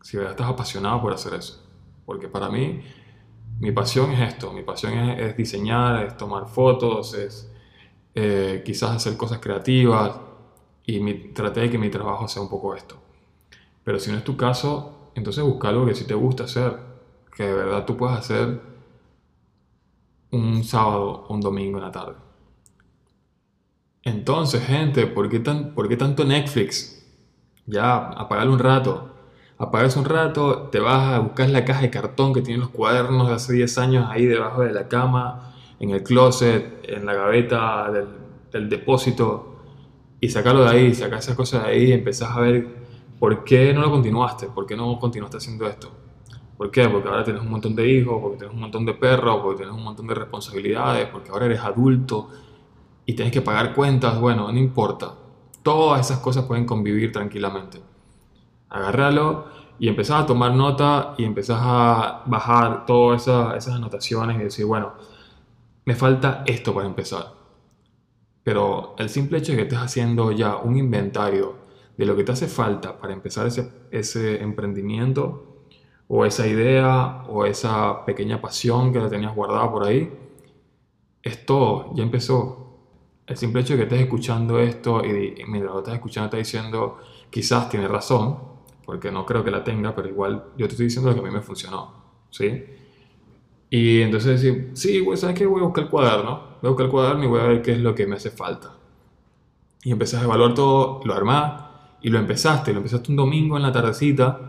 si 0.00 0.16
de 0.16 0.18
verdad 0.22 0.36
estás 0.38 0.52
apasionado 0.52 1.02
por 1.02 1.12
hacer 1.12 1.34
eso. 1.34 1.64
Porque 2.06 2.28
para 2.28 2.48
mí, 2.48 2.80
mi 3.60 3.72
pasión 3.72 4.12
es 4.12 4.20
esto, 4.34 4.52
mi 4.52 4.62
pasión 4.62 4.92
es, 4.94 5.36
diseñar, 5.36 6.04
es 6.06 6.16
tomar 6.16 6.46
fotos, 6.48 7.14
es 7.14 7.50
eh, 8.14 8.62
quizás 8.64 8.90
hacer 8.96 9.16
cosas 9.16 9.38
creativas 9.38 10.18
y 10.86 11.00
traté 11.32 11.60
de 11.60 11.70
que 11.70 11.78
mi 11.78 11.90
trabajo 11.90 12.28
sea 12.28 12.42
un 12.42 12.48
poco 12.48 12.74
esto. 12.74 12.96
Pero 13.84 13.98
si 13.98 14.10
no 14.10 14.18
es 14.18 14.24
tu 14.24 14.36
caso, 14.36 15.10
entonces 15.14 15.44
busca 15.44 15.68
algo 15.68 15.86
que 15.86 15.94
sí 15.94 16.06
te 16.06 16.14
gusta 16.14 16.44
hacer, 16.44 16.78
que 17.36 17.44
de 17.44 17.54
verdad 17.54 17.84
tú 17.84 17.96
puedas 17.96 18.18
hacer 18.18 18.60
un 20.30 20.64
sábado 20.64 21.26
o 21.28 21.34
un 21.34 21.40
domingo 21.40 21.78
en 21.78 21.84
la 21.84 21.92
tarde. 21.92 22.14
Entonces, 24.02 24.64
gente, 24.64 25.06
¿por 25.06 25.28
qué, 25.28 25.40
tan, 25.40 25.74
¿por 25.74 25.88
qué 25.88 25.96
tanto 25.96 26.24
Netflix? 26.24 26.98
ya 27.68 27.96
apagarlo 27.96 28.54
un 28.54 28.58
rato. 28.58 29.10
Apagas 29.60 29.96
un 29.96 30.04
rato, 30.04 30.68
te 30.70 30.78
vas 30.78 31.14
a 31.14 31.18
buscar 31.18 31.50
la 31.50 31.64
caja 31.64 31.80
de 31.80 31.90
cartón 31.90 32.32
que 32.32 32.42
tiene 32.42 32.60
los 32.60 32.68
cuadernos 32.68 33.26
de 33.26 33.34
hace 33.34 33.52
10 33.54 33.78
años 33.78 34.06
ahí 34.08 34.24
debajo 34.24 34.62
de 34.62 34.72
la 34.72 34.86
cama, 34.86 35.52
en 35.80 35.90
el 35.90 36.04
closet, 36.04 36.84
en 36.84 37.04
la 37.04 37.14
gaveta 37.14 37.90
del, 38.52 38.68
depósito 38.68 39.56
y 40.20 40.28
sacarlo 40.28 40.62
de 40.62 40.70
ahí, 40.70 40.94
sacar 40.94 41.18
esas 41.18 41.34
cosas 41.34 41.64
de 41.64 41.70
ahí 41.70 41.84
y 41.86 41.92
empezás 41.92 42.30
a 42.36 42.40
ver 42.40 42.68
por 43.18 43.42
qué 43.42 43.74
no 43.74 43.80
lo 43.80 43.90
continuaste, 43.90 44.46
por 44.46 44.64
qué 44.64 44.76
no 44.76 44.96
continuaste 45.00 45.38
haciendo 45.38 45.66
esto. 45.66 45.90
¿Por 46.56 46.70
qué? 46.70 46.88
Porque 46.88 47.08
ahora 47.08 47.24
tienes 47.24 47.42
un 47.42 47.50
montón 47.50 47.74
de 47.74 47.88
hijos, 47.88 48.20
porque 48.20 48.38
tienes 48.38 48.54
un 48.54 48.60
montón 48.60 48.86
de 48.86 48.94
perros, 48.94 49.40
porque 49.42 49.58
tienes 49.58 49.74
un 49.74 49.82
montón 49.82 50.06
de 50.06 50.14
responsabilidades, 50.14 51.08
porque 51.08 51.30
ahora 51.30 51.46
eres 51.46 51.60
adulto 51.60 52.28
y 53.06 53.14
tienes 53.14 53.32
que 53.32 53.42
pagar 53.42 53.74
cuentas. 53.74 54.20
Bueno, 54.20 54.50
no 54.52 54.58
importa. 54.58 55.14
Todas 55.64 56.00
esas 56.00 56.20
cosas 56.20 56.44
pueden 56.44 56.64
convivir 56.64 57.10
tranquilamente. 57.12 57.80
Agárralo 58.70 59.46
y 59.78 59.88
empezás 59.88 60.24
a 60.24 60.26
tomar 60.26 60.54
nota 60.54 61.14
y 61.16 61.24
empezás 61.24 61.58
a 61.60 62.22
bajar 62.26 62.84
todas 62.86 63.22
esas, 63.22 63.68
anotaciones 63.68 64.36
y 64.40 64.44
decir, 64.44 64.66
bueno, 64.66 64.94
me 65.84 65.94
falta 65.94 66.42
esto 66.46 66.74
para 66.74 66.86
empezar. 66.86 67.34
Pero 68.42 68.94
el 68.98 69.08
simple 69.08 69.38
hecho 69.38 69.52
de 69.52 69.58
que 69.58 69.62
estés 69.64 69.78
haciendo 69.78 70.32
ya 70.32 70.56
un 70.56 70.76
inventario 70.76 71.56
de 71.96 72.06
lo 72.06 72.16
que 72.16 72.24
te 72.24 72.32
hace 72.32 72.48
falta 72.48 72.98
para 72.98 73.12
empezar 73.12 73.46
ese, 73.46 74.42
emprendimiento 74.42 75.66
o 76.08 76.24
esa 76.24 76.46
idea 76.46 77.24
o 77.28 77.44
esa 77.44 78.04
pequeña 78.04 78.40
pasión 78.40 78.92
que 78.92 78.98
la 78.98 79.08
tenías 79.08 79.34
guardada 79.34 79.70
por 79.70 79.84
ahí, 79.84 80.10
es 81.22 81.44
todo, 81.46 81.92
ya 81.94 82.02
empezó. 82.02 82.64
El 83.26 83.36
simple 83.36 83.60
hecho 83.60 83.74
de 83.74 83.80
que 83.80 83.82
estés 83.84 84.00
escuchando 84.00 84.58
esto 84.58 85.04
y 85.04 85.44
mientras 85.46 85.74
lo 85.74 85.78
estás 85.80 85.94
escuchando 85.94 86.26
estás 86.26 86.38
diciendo, 86.38 86.98
quizás 87.30 87.68
tiene 87.68 87.86
razón, 87.86 88.57
porque 88.88 89.12
no 89.12 89.26
creo 89.26 89.44
que 89.44 89.50
la 89.50 89.62
tenga, 89.62 89.94
pero 89.94 90.08
igual 90.08 90.44
yo 90.56 90.66
te 90.66 90.72
estoy 90.72 90.86
diciendo 90.86 91.10
lo 91.10 91.14
que 91.14 91.20
a 91.20 91.22
mí 91.22 91.30
me 91.30 91.42
funcionó, 91.42 91.92
¿sí? 92.30 92.64
Y 93.68 94.00
entonces 94.00 94.40
decir, 94.40 94.70
sí, 94.72 95.02
pues, 95.02 95.20
¿sabes 95.20 95.36
qué? 95.36 95.44
Voy 95.44 95.60
a 95.60 95.64
buscar 95.64 95.84
el 95.84 95.90
cuaderno, 95.90 96.56
voy 96.62 96.68
a 96.68 96.70
buscar 96.70 96.86
el 96.86 96.90
cuaderno 96.90 97.24
y 97.24 97.26
voy 97.26 97.40
a 97.40 97.42
ver 97.42 97.60
qué 97.60 97.72
es 97.72 97.80
lo 97.80 97.94
que 97.94 98.06
me 98.06 98.16
hace 98.16 98.30
falta. 98.30 98.72
Y 99.82 99.92
empezás 99.92 100.22
a 100.22 100.24
evaluar 100.24 100.54
todo, 100.54 101.02
lo 101.04 101.12
armás 101.12 101.64
y 102.00 102.08
lo 102.08 102.18
empezaste, 102.18 102.72
lo 102.72 102.78
empezaste 102.78 103.10
un 103.10 103.16
domingo 103.16 103.58
en 103.58 103.64
la 103.64 103.72
tardecita. 103.72 104.40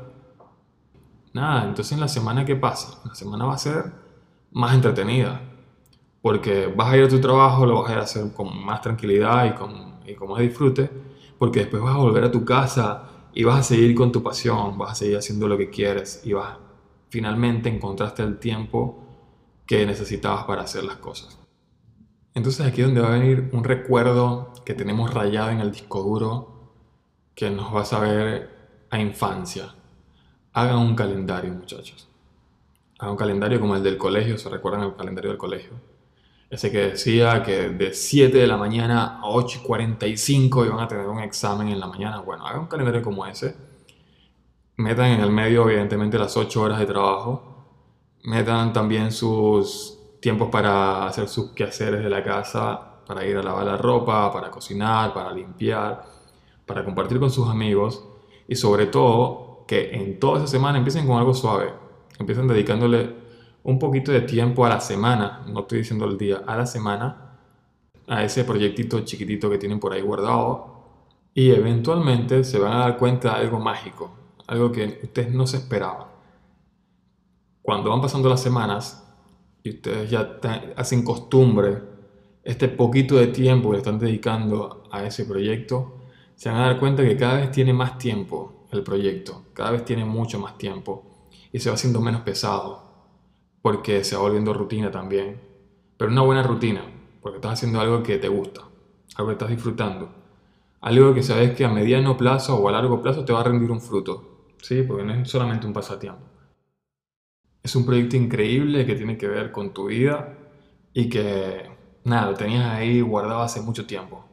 Nada, 1.33 1.65
entonces 1.65 1.91
en 1.91 1.99
la 1.99 2.07
semana 2.07 2.45
que 2.45 2.55
pasa, 2.55 2.97
la 3.05 3.15
semana 3.15 3.43
va 3.43 3.55
a 3.55 3.57
ser 3.57 3.91
más 4.53 4.73
entretenida, 4.73 5.41
porque 6.21 6.67
vas 6.73 6.93
a 6.93 6.95
ir 6.95 7.03
a 7.03 7.09
tu 7.09 7.19
trabajo, 7.19 7.65
lo 7.65 7.81
vas 7.81 7.89
a 7.89 7.91
ir 7.91 7.99
a 7.99 8.03
hacer 8.03 8.31
con 8.33 8.57
más 8.63 8.79
tranquilidad 8.79 9.47
y 9.47 9.55
con, 9.55 9.95
y 10.07 10.15
con 10.15 10.29
más 10.29 10.39
disfrute, 10.39 10.89
porque 11.37 11.59
después 11.59 11.83
vas 11.83 11.95
a 11.95 11.97
volver 11.97 12.23
a 12.23 12.31
tu 12.31 12.45
casa 12.45 13.08
y 13.33 13.43
vas 13.43 13.59
a 13.59 13.63
seguir 13.63 13.95
con 13.95 14.11
tu 14.11 14.23
pasión, 14.23 14.77
vas 14.77 14.91
a 14.91 14.95
seguir 14.95 15.17
haciendo 15.17 15.47
lo 15.47 15.57
que 15.57 15.69
quieres 15.69 16.21
y 16.25 16.33
vas 16.33 16.57
finalmente 17.09 17.69
encontraste 17.69 18.23
el 18.23 18.37
tiempo 18.37 19.03
que 19.65 19.85
necesitabas 19.85 20.45
para 20.45 20.63
hacer 20.63 20.83
las 20.83 20.97
cosas. 20.97 21.37
Entonces 22.33 22.65
aquí 22.65 22.81
es 22.81 22.87
donde 22.87 23.01
va 23.01 23.09
a 23.09 23.19
venir 23.19 23.49
un 23.51 23.63
recuerdo 23.63 24.53
que 24.65 24.73
tenemos 24.73 25.13
rayado 25.13 25.49
en 25.49 25.59
el 25.59 25.71
disco 25.71 26.01
duro 26.01 26.73
que 27.35 27.49
nos 27.49 27.75
va 27.75 27.81
a 27.81 27.85
saber 27.85 28.85
a 28.89 28.99
infancia. 28.99 29.73
Hagan 30.53 30.77
un 30.77 30.95
calendario, 30.95 31.51
muchachos. 31.51 32.07
Hagan 32.99 33.11
un 33.11 33.17
calendario 33.17 33.59
como 33.59 33.75
el 33.75 33.83
del 33.83 33.97
colegio, 33.97 34.37
¿se 34.37 34.49
recuerdan 34.49 34.83
el 34.83 34.95
calendario 34.95 35.31
del 35.31 35.37
colegio? 35.37 35.71
Ese 36.49 36.71
que 36.71 36.79
decía 36.79 37.43
que 37.43 37.69
de 37.69 37.93
7 37.93 38.35
de 38.35 38.47
la 38.47 38.57
mañana 38.57 39.19
a 39.19 39.29
8 39.29 39.59
y 39.61 39.67
45 39.67 40.65
iban 40.65 40.79
a 40.79 40.87
tener 40.87 41.07
un 41.07 41.19
examen 41.19 41.67
en 41.67 41.79
la 41.79 41.85
mañana. 41.85 42.21
Bueno, 42.21 42.45
hagan 42.45 42.61
un 42.61 42.67
calendario 42.67 43.03
como 43.03 43.25
ese. 43.27 43.55
Metan 44.77 45.11
en 45.11 45.21
el 45.21 45.29
medio, 45.29 45.69
evidentemente, 45.69 46.17
las 46.17 46.35
8 46.35 46.61
horas 46.61 46.79
de 46.79 46.87
trabajo. 46.87 47.67
Metan 48.23 48.73
también 48.73 49.11
sus 49.11 49.99
tiempos 50.19 50.49
para 50.49 51.05
hacer 51.05 51.27
sus 51.27 51.51
quehaceres 51.51 52.03
de 52.03 52.09
la 52.09 52.23
casa, 52.23 53.03
para 53.05 53.25
ir 53.25 53.37
a 53.37 53.43
lavar 53.43 53.65
la 53.65 53.77
ropa, 53.77 54.31
para 54.33 54.49
cocinar, 54.49 55.13
para 55.13 55.31
limpiar, 55.31 56.03
para 56.65 56.83
compartir 56.83 57.19
con 57.19 57.29
sus 57.29 57.47
amigos. 57.47 58.03
Y 58.47 58.55
sobre 58.55 58.87
todo, 58.87 59.65
que 59.67 59.91
en 59.95 60.19
toda 60.19 60.39
esa 60.39 60.47
semana 60.47 60.79
empiecen 60.79 61.05
con 61.05 61.17
algo 61.17 61.35
suave. 61.35 61.71
Empiecen 62.17 62.47
dedicándole 62.47 63.28
un 63.63 63.79
poquito 63.79 64.11
de 64.11 64.21
tiempo 64.21 64.65
a 64.65 64.69
la 64.69 64.79
semana, 64.79 65.43
no 65.47 65.61
estoy 65.61 65.79
diciendo 65.79 66.05
el 66.05 66.17
día, 66.17 66.43
a 66.45 66.55
la 66.55 66.65
semana, 66.65 67.37
a 68.07 68.23
ese 68.23 68.43
proyectito 68.43 69.01
chiquitito 69.01 69.49
que 69.49 69.57
tienen 69.57 69.79
por 69.79 69.93
ahí 69.93 70.01
guardado 70.01 70.79
y 71.33 71.51
eventualmente 71.51 72.43
se 72.43 72.59
van 72.59 72.73
a 72.73 72.79
dar 72.79 72.97
cuenta 72.97 73.35
de 73.35 73.45
algo 73.45 73.59
mágico, 73.59 74.11
algo 74.47 74.71
que 74.71 74.99
ustedes 75.03 75.31
no 75.33 75.45
se 75.45 75.57
esperaban. 75.57 76.07
Cuando 77.61 77.91
van 77.91 78.01
pasando 78.01 78.29
las 78.29 78.41
semanas 78.41 79.05
y 79.61 79.71
ustedes 79.71 80.09
ya 80.09 80.39
hacen 80.75 81.03
costumbre 81.03 81.83
este 82.43 82.67
poquito 82.69 83.15
de 83.15 83.27
tiempo 83.27 83.69
que 83.69 83.73
le 83.73 83.79
están 83.79 83.99
dedicando 83.99 84.83
a 84.91 85.03
ese 85.03 85.25
proyecto, 85.25 85.97
se 86.35 86.49
van 86.49 86.61
a 86.61 86.65
dar 86.67 86.79
cuenta 86.79 87.03
que 87.03 87.15
cada 87.15 87.35
vez 87.35 87.51
tiene 87.51 87.73
más 87.73 87.97
tiempo 87.97 88.65
el 88.71 88.81
proyecto, 88.81 89.43
cada 89.53 89.71
vez 89.71 89.85
tiene 89.85 90.05
mucho 90.05 90.39
más 90.39 90.57
tiempo 90.57 91.03
y 91.51 91.59
se 91.59 91.69
va 91.69 91.75
haciendo 91.75 92.01
menos 92.01 92.21
pesado 92.21 92.88
porque 93.61 94.03
se 94.03 94.15
va 94.15 94.21
volviendo 94.21 94.53
rutina 94.53 94.91
también. 94.91 95.41
Pero 95.97 96.11
una 96.11 96.21
buena 96.21 96.43
rutina, 96.43 96.81
porque 97.21 97.37
estás 97.37 97.53
haciendo 97.53 97.79
algo 97.79 98.03
que 98.03 98.17
te 98.17 98.27
gusta, 98.27 98.61
algo 99.15 99.27
que 99.27 99.33
estás 99.33 99.49
disfrutando. 99.49 100.09
Algo 100.81 101.13
que 101.13 101.23
sabes 101.23 101.55
que 101.57 101.65
a 101.65 101.69
mediano 101.69 102.15
plazo 102.15 102.57
o 102.57 102.69
a 102.69 102.71
largo 102.71 103.01
plazo 103.01 103.25
te 103.25 103.33
va 103.33 103.41
a 103.41 103.43
rendir 103.43 103.69
un 103.69 103.81
fruto, 103.81 104.53
¿sí? 104.61 104.83
Porque 104.83 105.03
no 105.03 105.13
es 105.13 105.29
solamente 105.29 105.67
un 105.67 105.73
pasatiempo. 105.73 106.21
Es 107.61 107.75
un 107.75 107.85
proyecto 107.85 108.15
increíble 108.15 108.85
que 108.85 108.95
tiene 108.95 109.17
que 109.17 109.27
ver 109.27 109.51
con 109.51 109.73
tu 109.73 109.87
vida 109.87 110.37
y 110.93 111.09
que, 111.09 111.69
nada, 112.05 112.31
lo 112.31 112.37
tenías 112.37 112.65
ahí 112.65 113.01
guardado 113.01 113.41
hace 113.41 113.61
mucho 113.61 113.85
tiempo. 113.85 114.25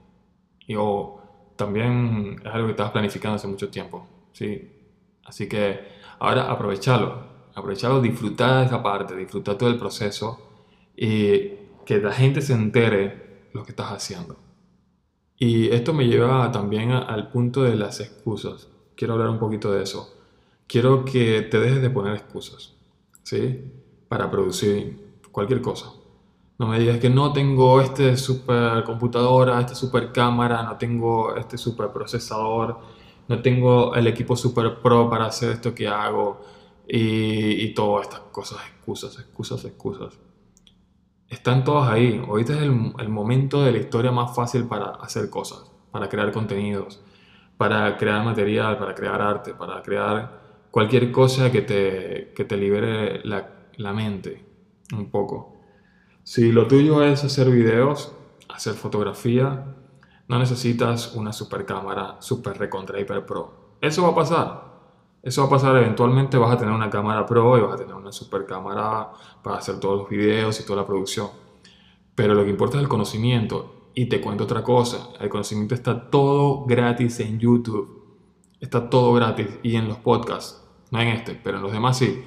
Y 0.68 0.76
o 0.76 1.20
también 1.56 2.40
es 2.44 2.52
algo 2.52 2.66
que 2.66 2.72
estabas 2.72 2.92
planificando 2.92 3.36
hace 3.36 3.48
mucho 3.48 3.68
tiempo, 3.68 4.06
¿sí? 4.32 4.70
Así 5.24 5.48
que 5.48 5.80
ahora 6.20 6.50
aprovechalo, 6.50 7.35
aprovecharlo, 7.56 8.00
disfrutar 8.00 8.66
esa 8.66 8.82
parte, 8.82 9.16
disfrutar 9.16 9.56
todo 9.56 9.70
el 9.70 9.78
proceso 9.78 10.38
y 10.94 11.52
que 11.84 11.98
la 11.98 12.12
gente 12.12 12.42
se 12.42 12.52
entere 12.52 13.48
lo 13.52 13.64
que 13.64 13.72
estás 13.72 13.90
haciendo. 13.90 14.36
Y 15.38 15.68
esto 15.68 15.94
me 15.94 16.06
lleva 16.06 16.52
también 16.52 16.92
al 16.92 17.30
punto 17.30 17.62
de 17.62 17.74
las 17.74 18.00
excusas. 18.00 18.68
Quiero 18.94 19.14
hablar 19.14 19.30
un 19.30 19.38
poquito 19.38 19.72
de 19.72 19.82
eso. 19.82 20.14
Quiero 20.66 21.04
que 21.04 21.42
te 21.42 21.58
dejes 21.58 21.80
de 21.80 21.90
poner 21.90 22.14
excusas, 22.14 22.74
¿sí? 23.22 23.72
Para 24.08 24.30
producir 24.30 25.20
cualquier 25.32 25.62
cosa. 25.62 25.92
No 26.58 26.66
me 26.66 26.78
digas 26.78 26.98
que 26.98 27.10
no 27.10 27.32
tengo 27.32 27.80
este 27.80 28.16
super 28.16 28.84
computadora, 28.84 29.60
esta 29.60 29.74
super 29.74 30.12
cámara, 30.12 30.62
no 30.62 30.76
tengo 30.76 31.36
este 31.36 31.56
super 31.56 31.88
procesador, 31.88 32.78
no 33.28 33.40
tengo 33.42 33.94
el 33.94 34.06
equipo 34.06 34.36
super 34.36 34.80
pro 34.80 35.08
para 35.08 35.26
hacer 35.26 35.52
esto 35.52 35.74
que 35.74 35.86
hago 35.86 36.40
y, 36.88 37.74
todas 37.74 38.06
estas 38.06 38.20
cosas, 38.32 38.58
excusas, 38.68 39.18
excusas, 39.18 39.64
excusas. 39.64 40.18
Están 41.28 41.64
todas 41.64 41.90
ahí. 41.90 42.22
Ahorita 42.26 42.54
es 42.54 42.62
el, 42.62 42.92
el, 42.98 43.08
momento 43.08 43.64
de 43.64 43.72
la 43.72 43.78
historia 43.78 44.12
más 44.12 44.34
fácil 44.34 44.66
para 44.66 44.90
hacer 44.90 45.28
cosas, 45.28 45.70
para 45.90 46.08
crear 46.08 46.30
contenidos, 46.30 47.00
para 47.56 47.96
crear 47.96 48.24
material, 48.24 48.78
para 48.78 48.94
crear 48.94 49.20
arte, 49.20 49.54
para 49.54 49.82
crear 49.82 50.46
cualquier 50.70 51.10
cosa 51.10 51.50
que 51.50 51.62
te, 51.62 52.32
que 52.34 52.44
te 52.44 52.56
libere 52.56 53.24
la, 53.24 53.50
la 53.76 53.92
mente 53.92 54.44
un 54.92 55.10
poco. 55.10 55.56
Si 56.22 56.52
lo 56.52 56.66
tuyo 56.66 57.02
es 57.02 57.24
hacer 57.24 57.50
videos, 57.50 58.12
hacer 58.48 58.74
fotografía, 58.74 59.74
no 60.28 60.38
necesitas 60.38 61.14
una 61.14 61.32
super 61.32 61.64
cámara 61.64 62.16
super 62.20 62.58
recontra 62.58 63.00
hiper 63.00 63.24
pro. 63.24 63.76
Eso 63.80 64.02
va 64.02 64.08
a 64.08 64.14
pasar. 64.14 64.65
Eso 65.22 65.42
va 65.42 65.48
a 65.48 65.50
pasar 65.50 65.76
eventualmente, 65.76 66.38
vas 66.38 66.52
a 66.52 66.58
tener 66.58 66.72
una 66.72 66.88
cámara 66.88 67.26
pro 67.26 67.58
y 67.58 67.60
vas 67.60 67.74
a 67.74 67.76
tener 67.76 67.94
una 67.94 68.12
super 68.12 68.46
cámara 68.46 69.10
para 69.42 69.56
hacer 69.56 69.80
todos 69.80 69.98
los 69.98 70.08
videos 70.08 70.60
y 70.60 70.64
toda 70.64 70.82
la 70.82 70.86
producción. 70.86 71.28
Pero 72.14 72.34
lo 72.34 72.44
que 72.44 72.50
importa 72.50 72.76
es 72.76 72.82
el 72.82 72.88
conocimiento. 72.88 73.90
Y 73.94 74.06
te 74.06 74.20
cuento 74.20 74.44
otra 74.44 74.62
cosa, 74.62 75.08
el 75.20 75.30
conocimiento 75.30 75.74
está 75.74 76.10
todo 76.10 76.66
gratis 76.66 77.18
en 77.20 77.38
YouTube. 77.38 78.04
Está 78.60 78.90
todo 78.90 79.14
gratis 79.14 79.48
y 79.62 79.76
en 79.76 79.88
los 79.88 79.96
podcasts. 79.98 80.62
No 80.90 81.00
en 81.00 81.08
este, 81.08 81.34
pero 81.34 81.56
en 81.56 81.62
los 81.62 81.72
demás 81.72 81.98
sí. 81.98 82.22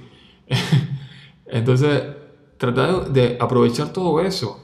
Entonces, 1.46 2.04
trata 2.58 3.02
de 3.02 3.38
aprovechar 3.40 3.94
todo 3.94 4.20
eso. 4.20 4.60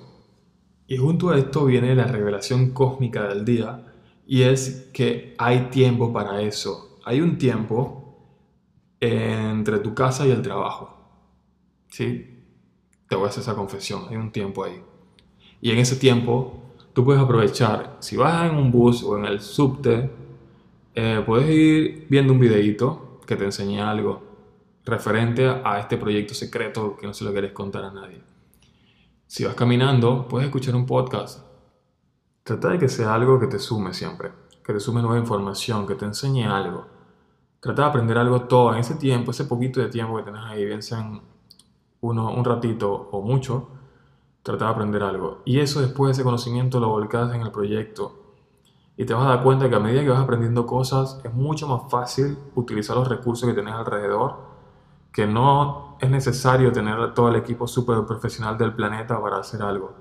Y 0.87 0.97
junto 0.97 1.29
a 1.29 1.37
esto 1.37 1.65
viene 1.65 1.95
la 1.95 2.05
revelación 2.05 2.71
cósmica 2.71 3.27
del 3.27 3.45
día. 3.45 3.93
Y 4.27 4.43
es 4.43 4.89
que 4.93 5.35
hay 5.37 5.69
tiempo 5.71 6.11
para 6.11 6.41
eso. 6.41 6.99
Hay 7.05 7.21
un 7.21 7.37
tiempo 7.37 8.04
entre 9.05 9.79
tu 9.79 9.93
casa 9.93 10.25
y 10.25 10.31
el 10.31 10.41
trabajo. 10.41 10.95
¿Sí? 11.89 12.43
Te 13.07 13.15
voy 13.15 13.25
a 13.25 13.29
hacer 13.29 13.41
esa 13.41 13.55
confesión, 13.55 14.05
hay 14.09 14.15
un 14.15 14.31
tiempo 14.31 14.63
ahí. 14.63 14.81
Y 15.61 15.71
en 15.71 15.77
ese 15.77 15.95
tiempo 15.95 16.73
tú 16.93 17.03
puedes 17.05 17.21
aprovechar, 17.21 17.97
si 17.99 18.17
vas 18.17 18.49
en 18.49 18.57
un 18.57 18.71
bus 18.71 19.03
o 19.03 19.17
en 19.17 19.25
el 19.25 19.41
subte, 19.41 20.09
eh, 20.93 21.23
puedes 21.25 21.49
ir 21.49 22.07
viendo 22.09 22.33
un 22.33 22.39
videito 22.39 23.19
que 23.25 23.35
te 23.35 23.45
enseñe 23.45 23.79
algo 23.79 24.23
referente 24.85 25.47
a 25.47 25.79
este 25.79 25.97
proyecto 25.97 26.33
secreto 26.33 26.95
que 26.95 27.07
no 27.07 27.13
se 27.13 27.23
lo 27.23 27.31
quieres 27.31 27.51
contar 27.51 27.83
a 27.83 27.91
nadie. 27.91 28.21
Si 29.27 29.43
vas 29.43 29.55
caminando, 29.55 30.27
puedes 30.27 30.47
escuchar 30.47 30.75
un 30.75 30.85
podcast. 30.85 31.43
Trata 32.43 32.69
de 32.69 32.79
que 32.79 32.87
sea 32.87 33.13
algo 33.13 33.39
que 33.39 33.47
te 33.47 33.57
sume 33.57 33.93
siempre, 33.93 34.31
que 34.63 34.73
te 34.73 34.79
sume 34.79 35.01
nueva 35.01 35.17
información, 35.17 35.87
que 35.87 35.95
te 35.95 36.05
enseñe 36.05 36.45
algo 36.45 36.94
trata 37.65 37.81
de 37.81 37.87
aprender 37.87 38.15
algo 38.19 38.41
todo 38.41 38.73
en 38.73 38.79
ese 38.79 38.93
tiempo, 38.93 39.31
ese 39.31 39.45
poquito 39.45 39.79
de 39.79 39.87
tiempo 39.87 40.15
que 40.17 40.21
tenés 40.21 40.43
ahí, 40.45 40.63
bien 40.63 40.83
sean 40.83 41.21
uno, 41.99 42.31
un 42.31 42.45
ratito 42.45 43.09
o 43.11 43.21
mucho, 43.23 43.69
trata 44.43 44.65
de 44.65 44.71
aprender 44.71 45.01
algo. 45.01 45.41
Y 45.45 45.59
eso 45.59 45.81
después 45.81 46.09
de 46.09 46.11
ese 46.11 46.23
conocimiento 46.23 46.79
lo 46.79 46.89
volcás 46.89 47.33
en 47.33 47.41
el 47.41 47.51
proyecto 47.51 48.21
Y 48.97 49.05
te 49.05 49.15
vas 49.15 49.25
a 49.25 49.29
dar 49.29 49.43
cuenta 49.43 49.67
que 49.67 49.75
a 49.75 49.79
medida 49.79 50.03
que 50.03 50.09
vas 50.09 50.21
aprendiendo 50.21 50.67
cosas, 50.67 51.19
es 51.23 51.33
mucho 51.33 51.67
más 51.67 51.89
fácil 51.89 52.37
utilizar 52.53 52.95
los 52.97 53.07
recursos 53.07 53.49
que 53.49 53.55
tienes 53.55 53.73
alrededor, 53.73 54.35
que 55.11 55.25
no 55.25 55.97
es 55.99 56.09
necesario 56.11 56.71
tener 56.71 57.15
todo 57.15 57.29
el 57.29 57.35
equipo 57.35 57.67
súper 57.67 58.05
profesional 58.05 58.59
del 58.59 58.75
planeta 58.75 59.19
para 59.19 59.37
hacer 59.37 59.63
algo. 59.63 59.95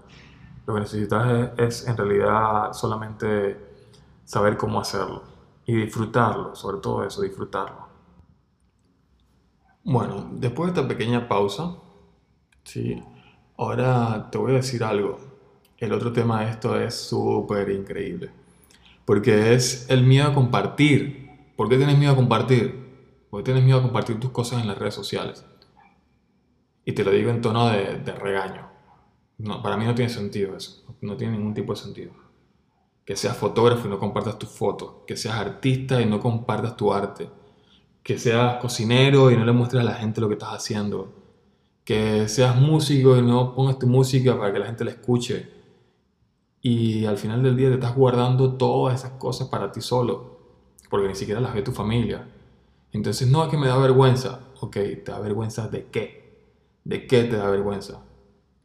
Lo 0.66 0.74
que 0.74 0.80
necesitas 0.80 1.52
es, 1.56 1.88
en 1.88 1.96
realidad 1.96 2.74
solamente 2.74 3.58
saber 4.26 4.58
cómo 4.58 4.80
hacerlo 4.80 5.33
y 5.66 5.74
disfrutarlo, 5.74 6.54
sobre 6.54 6.78
todo 6.78 7.04
eso, 7.04 7.22
disfrutarlo. 7.22 7.88
Bueno, 9.82 10.30
después 10.32 10.72
de 10.72 10.80
esta 10.80 10.88
pequeña 10.88 11.28
pausa, 11.28 11.76
sí, 12.64 13.02
ahora 13.56 14.28
te 14.30 14.38
voy 14.38 14.52
a 14.52 14.56
decir 14.56 14.82
algo. 14.84 15.18
El 15.78 15.92
otro 15.92 16.12
tema 16.12 16.42
de 16.42 16.50
esto 16.50 16.78
es 16.80 16.94
súper 16.94 17.70
increíble, 17.70 18.30
porque 19.04 19.54
es 19.54 19.88
el 19.90 20.04
miedo 20.04 20.28
a 20.28 20.34
compartir. 20.34 21.30
¿Por 21.56 21.68
qué 21.68 21.76
tienes 21.76 21.98
miedo 21.98 22.12
a 22.12 22.16
compartir? 22.16 22.82
Porque 23.30 23.44
tienes 23.44 23.64
miedo 23.64 23.78
a 23.78 23.82
compartir 23.82 24.18
tus 24.18 24.30
cosas 24.30 24.62
en 24.62 24.68
las 24.68 24.78
redes 24.78 24.94
sociales. 24.94 25.44
Y 26.84 26.92
te 26.92 27.04
lo 27.04 27.10
digo 27.10 27.30
en 27.30 27.40
tono 27.40 27.68
de, 27.68 27.98
de 27.98 28.12
regaño. 28.12 28.68
No, 29.38 29.62
para 29.62 29.76
mí 29.76 29.84
no 29.84 29.94
tiene 29.94 30.10
sentido 30.10 30.56
eso, 30.56 30.84
no 31.00 31.16
tiene 31.16 31.36
ningún 31.36 31.54
tipo 31.54 31.74
de 31.74 31.80
sentido. 31.80 32.23
Que 33.04 33.16
seas 33.16 33.36
fotógrafo 33.36 33.86
y 33.86 33.90
no 33.90 33.98
compartas 33.98 34.38
tus 34.38 34.48
fotos, 34.48 35.04
que 35.06 35.16
seas 35.16 35.36
artista 35.36 36.00
y 36.00 36.06
no 36.06 36.20
compartas 36.20 36.76
tu 36.76 36.92
arte, 36.92 37.28
que 38.02 38.18
seas 38.18 38.56
cocinero 38.56 39.30
y 39.30 39.36
no 39.36 39.44
le 39.44 39.52
muestres 39.52 39.82
a 39.82 39.84
la 39.84 39.94
gente 39.94 40.20
lo 40.20 40.28
que 40.28 40.34
estás 40.34 40.54
haciendo, 40.54 41.12
que 41.84 42.28
seas 42.28 42.56
músico 42.56 43.16
y 43.16 43.22
no 43.22 43.54
pongas 43.54 43.78
tu 43.78 43.86
música 43.86 44.38
para 44.38 44.52
que 44.52 44.58
la 44.58 44.66
gente 44.66 44.84
la 44.84 44.92
escuche. 44.92 45.52
Y 46.62 47.04
al 47.04 47.18
final 47.18 47.42
del 47.42 47.56
día 47.56 47.68
te 47.68 47.74
estás 47.74 47.94
guardando 47.94 48.54
todas 48.54 49.00
esas 49.00 49.12
cosas 49.12 49.48
para 49.48 49.70
ti 49.70 49.82
solo, 49.82 50.38
porque 50.88 51.08
ni 51.08 51.14
siquiera 51.14 51.40
las 51.40 51.54
ve 51.54 51.62
tu 51.62 51.72
familia. 51.72 52.26
Entonces, 52.92 53.28
no 53.28 53.44
es 53.44 53.50
que 53.50 53.58
me 53.58 53.66
da 53.66 53.76
vergüenza. 53.76 54.40
Ok, 54.60 54.72
¿te 54.72 55.04
da 55.06 55.18
vergüenza 55.20 55.68
de 55.68 55.86
qué? 55.88 56.38
¿De 56.84 57.06
qué 57.06 57.24
te 57.24 57.36
da 57.36 57.50
vergüenza? 57.50 58.02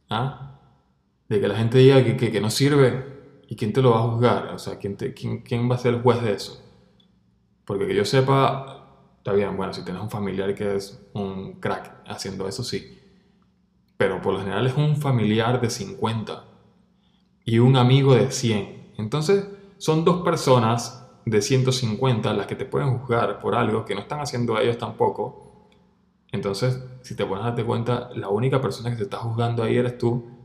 ¿Ah? 0.08 0.50
de 1.30 1.40
que 1.40 1.48
la 1.48 1.56
gente 1.56 1.78
diga 1.78 2.04
que, 2.04 2.16
que, 2.16 2.40
no 2.40 2.50
sirve 2.50 3.19
y 3.50 3.56
quién 3.56 3.72
te 3.72 3.82
lo 3.82 3.90
va 3.90 3.98
a 3.98 4.02
juzgar, 4.02 4.46
o 4.54 4.58
sea, 4.60 4.78
quién, 4.78 4.94
quién, 4.94 5.42
quién 5.42 5.68
va 5.68 5.74
a 5.74 5.78
ser 5.78 5.94
el 5.94 6.02
juez 6.02 6.22
de 6.22 6.34
eso. 6.34 6.62
Porque 7.64 7.88
que 7.88 7.96
yo 7.96 8.04
sepa, 8.04 9.10
está 9.18 9.32
bien, 9.32 9.56
bueno, 9.56 9.72
si 9.72 9.84
tienes 9.84 10.00
un 10.00 10.08
familiar 10.08 10.54
que 10.54 10.76
es 10.76 11.04
un 11.14 11.54
crack 11.54 12.04
haciendo 12.06 12.46
eso, 12.46 12.62
sí. 12.62 12.96
Pero 13.96 14.22
por 14.22 14.34
lo 14.34 14.38
general 14.38 14.68
es 14.68 14.76
un 14.76 14.96
familiar 14.96 15.60
de 15.60 15.68
50 15.68 16.44
y 17.44 17.58
un 17.58 17.76
amigo 17.76 18.14
de 18.14 18.30
100. 18.30 18.92
Entonces, 18.98 19.48
son 19.78 20.04
dos 20.04 20.22
personas 20.22 21.04
de 21.26 21.42
150 21.42 22.32
las 22.32 22.46
que 22.46 22.54
te 22.54 22.66
pueden 22.66 22.98
juzgar 22.98 23.40
por 23.40 23.56
algo 23.56 23.84
que 23.84 23.96
no 23.96 24.02
están 24.02 24.20
haciendo 24.20 24.60
ellos 24.60 24.78
tampoco. 24.78 25.66
Entonces, 26.30 26.80
si 27.02 27.16
te 27.16 27.26
pones 27.26 27.42
a 27.42 27.48
darte 27.48 27.64
cuenta, 27.64 28.10
la 28.14 28.28
única 28.28 28.60
persona 28.60 28.90
que 28.90 28.96
se 28.96 29.02
está 29.02 29.16
juzgando 29.16 29.64
ahí 29.64 29.76
eres 29.76 29.98
tú 29.98 30.39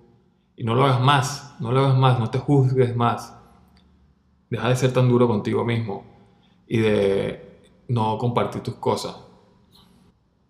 y 0.57 0.63
no 0.63 0.75
lo 0.75 0.85
hagas 0.85 1.01
más, 1.01 1.55
no 1.59 1.71
lo 1.71 1.81
hagas 1.81 1.97
más, 1.97 2.19
no 2.19 2.29
te 2.29 2.39
juzgues 2.39 2.95
más. 2.95 3.37
Deja 4.49 4.69
de 4.69 4.75
ser 4.75 4.93
tan 4.93 5.09
duro 5.09 5.27
contigo 5.27 5.65
mismo 5.65 6.05
y 6.67 6.79
de 6.79 7.61
no 7.87 8.17
compartir 8.17 8.61
tus 8.61 8.75
cosas. 8.75 9.15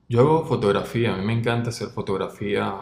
Yo 0.08 0.22
hago 0.22 0.46
fotografía, 0.46 1.14
a 1.14 1.18
mí 1.18 1.26
me 1.26 1.34
encanta 1.34 1.70
hacer 1.70 1.88
fotografía 1.90 2.76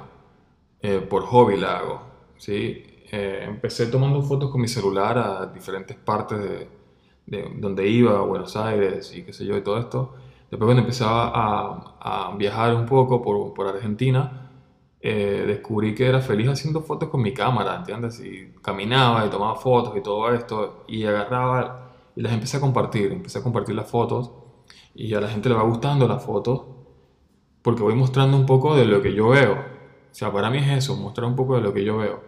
eh, 0.82 1.00
por 1.00 1.24
hobby 1.24 1.58
la 1.58 1.77
hago. 1.77 2.01
¿sí? 2.38 2.84
Eh, 3.12 3.46
empecé 3.48 3.88
tomando 3.88 4.22
fotos 4.22 4.51
con 4.51 4.62
mi 4.62 4.68
celular 4.68 5.18
a 5.18 5.46
diferentes 5.48 5.96
partes 5.98 6.39
de, 6.39 6.68
de, 7.25 7.50
donde 7.58 7.88
iba, 7.88 8.18
a 8.18 8.22
Buenos 8.22 8.56
Aires 8.58 9.15
y 9.15 9.24
qué 9.24 9.32
sé 9.34 9.46
yo 9.46 9.56
y 9.58 9.63
todo 9.63 9.77
esto. 9.80 10.15
Después 10.51 10.68
cuando 10.68 10.82
empezaba 10.82 11.32
a, 11.34 12.30
a 12.32 12.36
viajar 12.36 12.75
un 12.75 12.86
poco 12.86 13.22
por, 13.22 13.53
por 13.53 13.68
Argentina, 13.68 14.42
eh, 15.05 15.43
descubrí 15.45 15.93
que 15.93 16.07
era 16.07 16.22
feliz 16.22 16.48
haciendo 16.48 16.81
fotos 16.81 17.10
con 17.10 17.22
mi 17.22 17.33
cámara, 17.33 17.75
¿entiendes? 17.75 18.22
Y 18.22 18.53
caminaba 18.62 19.25
y 19.25 19.29
tomaba 19.29 19.55
fotos 19.57 19.98
y 19.98 20.01
todo 20.01 20.34
esto, 20.34 20.86
y 20.88 21.04
agarraba 21.04 21.91
y 22.15 22.21
las 22.21 22.32
empecé 22.32 22.56
a 22.56 22.62
compartir, 22.62 23.12
empecé 23.12 23.39
a 23.39 23.43
compartir 23.43 23.75
las 23.75 23.89
fotos, 23.91 24.32
y 24.95 25.13
a 25.13 25.19
la 25.19 25.28
gente 25.28 25.49
le 25.49 25.56
va 25.56 25.63
gustando 25.63 26.08
las 26.08 26.23
fotos, 26.23 26.62
porque 27.62 27.84
voy 27.84 27.95
mostrando 27.95 28.38
un 28.38 28.45
poco 28.45 28.75
de 28.78 28.86
lo 28.86 29.01
que 29.01 29.13
yo 29.13 29.30
veo. 29.30 29.54
O 29.54 30.15
sea, 30.15 30.32
para 30.32 30.49
mí 30.49 30.60
es 30.60 30.69
eso, 30.69 30.95
mostrar 30.95 31.28
un 31.28 31.36
poco 31.36 31.56
de 31.56 31.62
lo 31.62 31.73
que 31.73 31.84
yo 31.84 31.97
veo. 31.97 32.21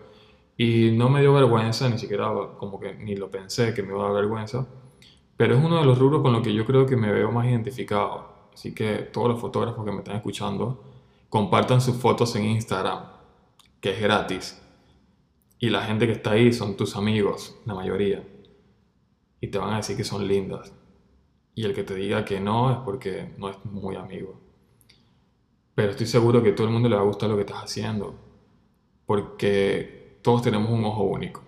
Y 0.58 0.92
no 0.92 1.10
me 1.10 1.22
dio 1.22 1.34
vergüenza, 1.34 1.88
ni 1.90 1.98
siquiera 1.98 2.30
como 2.58 2.80
que 2.80 2.94
ni 2.96 3.16
lo 3.16 3.32
pensé 3.32 3.74
que 3.74 3.84
me 3.84 3.94
iba 3.94 4.02
a 4.02 4.08
dar 4.08 4.16
vergüenza, 4.16 4.68
pero 5.38 5.56
es 5.56 5.64
uno 5.64 5.80
de 5.80 5.86
los 5.86 5.98
rubros 5.98 6.22
con 6.22 6.34
los 6.34 6.42
que 6.42 6.54
yo 6.54 6.66
creo 6.66 6.86
que 6.86 6.98
me 6.98 7.12
veo 7.12 7.32
más 7.32 7.46
identificado. 7.46 8.36
Así 8.54 8.74
que 8.76 8.98
todos 9.14 9.30
los 9.30 9.40
fotógrafos 9.40 9.86
que 9.86 9.92
me 9.92 10.00
están 10.00 10.18
escuchando, 10.18 10.95
compartan 11.36 11.82
sus 11.82 11.98
fotos 11.98 12.34
en 12.38 12.46
Instagram, 12.46 13.08
que 13.82 13.90
es 13.90 14.00
gratis. 14.00 14.58
Y 15.60 15.70
la 15.70 15.82
gente 15.82 16.08
que 16.08 16.14
está 16.14 16.32
ahí 16.32 16.54
son 16.54 16.78
tus 16.78 16.96
amigos, 16.96 17.60
la 17.66 17.74
mayoría. 17.74 18.26
Y 19.42 19.48
te 19.48 19.58
van 19.58 19.74
a 19.74 19.78
decir 19.78 19.98
que 19.98 20.06
son 20.06 20.26
lindas. 20.30 20.72
Y 21.54 21.66
el 21.66 21.74
que 21.74 21.84
te 21.84 21.94
diga 21.94 22.24
que 22.24 22.40
no 22.40 22.72
es 22.72 22.78
porque 22.78 23.34
no 23.38 23.50
es 23.50 23.58
muy 23.66 23.98
amigo. 23.98 24.40
Pero 25.74 25.92
estoy 25.92 26.06
seguro 26.06 26.42
que 26.42 26.52
a 26.52 26.56
todo 26.56 26.68
el 26.68 26.74
mundo 26.74 26.88
le 26.88 26.96
va 26.96 27.02
a 27.02 27.06
gustar 27.06 27.30
lo 27.30 27.36
que 27.36 27.42
estás 27.42 27.66
haciendo. 27.66 28.16
Porque 29.06 30.22
todos 30.22 30.42
tenemos 30.42 30.70
un 30.72 30.86
ojo 30.86 31.04
único. 31.04 31.44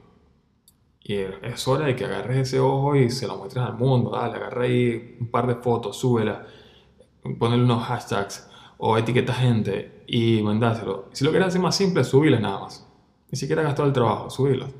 Y 1.01 1.15
es 1.15 1.65
hora 1.65 1.85
de 1.85 1.95
que 1.95 2.03
agarres 2.03 2.39
ese 2.39 2.59
ojo 2.59 2.93
y 2.97 3.09
se 3.09 3.25
lo 3.25 3.37
muestres 3.37 3.63
al 3.63 3.77
mundo. 3.77 4.09
Dale, 4.09 4.35
agarra 4.35 4.63
ahí 4.63 5.15
un 5.21 5.31
par 5.31 5.47
de 5.47 5.55
fotos, 5.55 5.95
súbela, 5.95 6.45
ponle 7.39 7.55
unos 7.55 7.85
hashtags 7.85 8.47
o 8.77 8.97
etiqueta 8.97 9.33
gente 9.33 10.03
y 10.07 10.41
mandáselo. 10.41 11.05
Si 11.11 11.23
lo 11.23 11.31
quieres 11.31 11.49
hacer 11.49 11.61
más 11.61 11.75
simple, 11.75 12.03
subirles 12.03 12.41
nada 12.41 12.59
más. 12.59 12.87
Ni 13.29 13.37
siquiera 13.37 13.61
gastar 13.61 13.87
el 13.87 13.93
trabajo, 13.93 14.29
subirlas. 14.29 14.71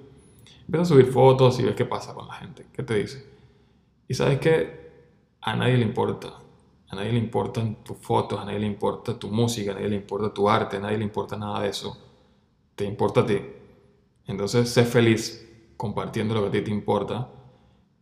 Empieza 0.62 0.84
a 0.84 0.86
subir 0.86 1.08
fotos 1.08 1.60
y 1.60 1.64
ves 1.64 1.76
qué 1.76 1.86
pasa 1.86 2.14
con 2.14 2.28
la 2.28 2.34
gente, 2.34 2.66
qué 2.74 2.84
te 2.84 2.96
dice. 2.96 3.26
Y 4.08 4.14
sabes 4.14 4.40
que 4.40 4.88
a 5.42 5.56
nadie 5.56 5.78
le 5.78 5.84
importa. 5.84 6.34
A 6.90 6.96
nadie 6.96 7.12
le 7.12 7.20
importan 7.20 7.84
tus 7.84 7.98
fotos, 7.98 8.40
a 8.40 8.46
nadie 8.46 8.60
le 8.60 8.68
importa 8.68 9.18
tu 9.20 9.30
música, 9.30 9.72
a 9.72 9.74
nadie 9.74 9.90
le 9.90 9.96
importa 9.98 10.34
tu 10.34 10.50
arte, 10.50 10.78
a 10.78 10.80
nadie 10.80 10.98
le 10.98 11.04
importa 11.04 11.36
nada 11.36 11.62
de 11.62 11.70
eso. 11.70 11.98
Te 12.76 12.86
importa 12.86 13.22
a 13.22 13.26
ti. 13.26 13.40
Entonces, 14.26 14.70
sé 14.70 14.86
feliz 14.86 15.74
compartiendo 15.76 16.34
lo 16.34 16.44
que 16.44 16.48
a 16.48 16.52
ti 16.52 16.62
te 16.62 16.72
importa 16.72 17.30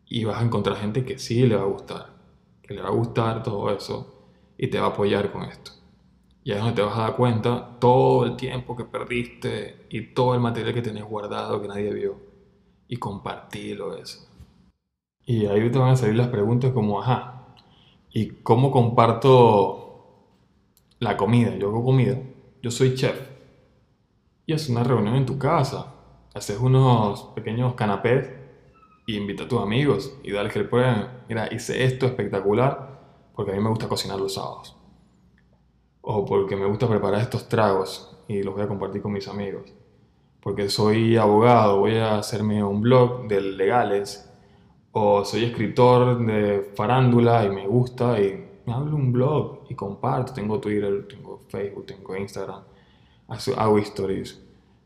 y 0.06 0.24
vas 0.24 0.40
a 0.40 0.44
encontrar 0.44 0.78
gente 0.78 1.04
que 1.04 1.18
sí 1.18 1.46
le 1.48 1.56
va 1.56 1.64
a 1.64 1.68
gustar, 1.68 2.14
que 2.62 2.74
le 2.74 2.82
va 2.82 2.90
a 2.90 2.92
gustar 2.92 3.42
todo 3.42 3.72
eso 3.72 4.28
y 4.58 4.68
te 4.68 4.80
va 4.80 4.88
a 4.88 4.90
apoyar 4.90 5.32
con 5.32 5.44
esto. 5.44 5.72
Y 6.46 6.52
ahí 6.52 6.58
es 6.60 6.64
donde 6.64 6.76
te 6.76 6.88
vas 6.88 6.96
a 6.96 7.02
dar 7.02 7.16
cuenta 7.16 7.80
todo 7.80 8.24
el 8.24 8.36
tiempo 8.36 8.76
que 8.76 8.84
perdiste 8.84 9.88
y 9.90 10.14
todo 10.14 10.36
el 10.36 10.40
material 10.40 10.76
que 10.76 10.84
tenés 10.84 11.04
guardado 11.04 11.60
que 11.60 11.68
nadie 11.68 11.92
vio. 11.92 12.18
Y 12.88 12.98
compartirlo 12.98 13.98
eso. 13.98 14.30
Y 15.26 15.48
ahí 15.48 15.72
te 15.72 15.80
van 15.80 15.90
a 15.90 15.96
salir 15.96 16.16
las 16.16 16.28
preguntas 16.28 16.72
como, 16.72 17.02
ajá, 17.02 17.48
¿y 18.12 18.28
cómo 18.44 18.70
comparto 18.70 20.36
la 21.00 21.18
comida? 21.18 21.56
Yo 21.56 21.70
hago 21.70 21.84
comida. 21.84 22.20
Yo 22.62 22.70
soy 22.70 22.94
chef. 22.94 23.20
Y 24.46 24.54
haces 24.54 24.70
una 24.70 24.84
reunión 24.84 25.16
en 25.16 25.26
tu 25.26 25.40
casa. 25.40 25.96
Haces 26.36 26.60
unos 26.60 27.24
pequeños 27.34 27.74
canapés 27.74 28.30
y 29.08 29.18
invita 29.18 29.46
a 29.46 29.48
tus 29.48 29.62
amigos 29.62 30.16
y 30.22 30.32
dale 30.32 30.52
que 30.52 30.60
le 30.60 30.66
prueben. 30.66 31.08
Mira, 31.28 31.52
hice 31.52 31.86
esto 31.86 32.06
espectacular 32.06 33.00
porque 33.34 33.52
a 33.52 33.56
mí 33.56 33.62
me 33.62 33.70
gusta 33.70 33.88
cocinar 33.88 34.20
los 34.20 34.36
sábados 34.36 34.78
o 36.06 36.24
porque 36.24 36.56
me 36.56 36.65
gusta 36.65 36.88
preparar 36.88 37.22
estos 37.22 37.50
tragos 37.50 38.15
y 38.28 38.44
los 38.44 38.54
voy 38.54 38.63
a 38.63 38.68
compartir 38.68 39.02
con 39.02 39.12
mis 39.12 39.28
amigos. 39.28 39.74
Porque 40.39 40.70
soy 40.70 41.18
abogado, 41.18 41.80
voy 41.80 41.96
a 41.96 42.20
hacerme 42.20 42.63
un 42.63 42.82
blog 42.82 43.28
de 43.28 43.41
legales, 43.41 44.32
o 44.91 45.26
soy 45.26 45.46
escritor 45.46 46.24
de 46.24 46.72
farándula 46.76 47.44
y 47.44 47.50
me 47.50 47.68
gusta 47.68 48.22
y 48.22 48.46
me 48.65 48.74
hablo 48.74 48.96
un 48.96 49.12
blog 49.12 49.63
y 49.68 49.74
comparto. 49.74 50.32
Tengo 50.34 50.60
Twitter, 50.60 51.08
tengo 51.08 51.41
Facebook, 51.50 51.88
tengo 51.88 52.15
Instagram, 52.15 52.62
hago 53.58 53.78
stories, 53.80 54.41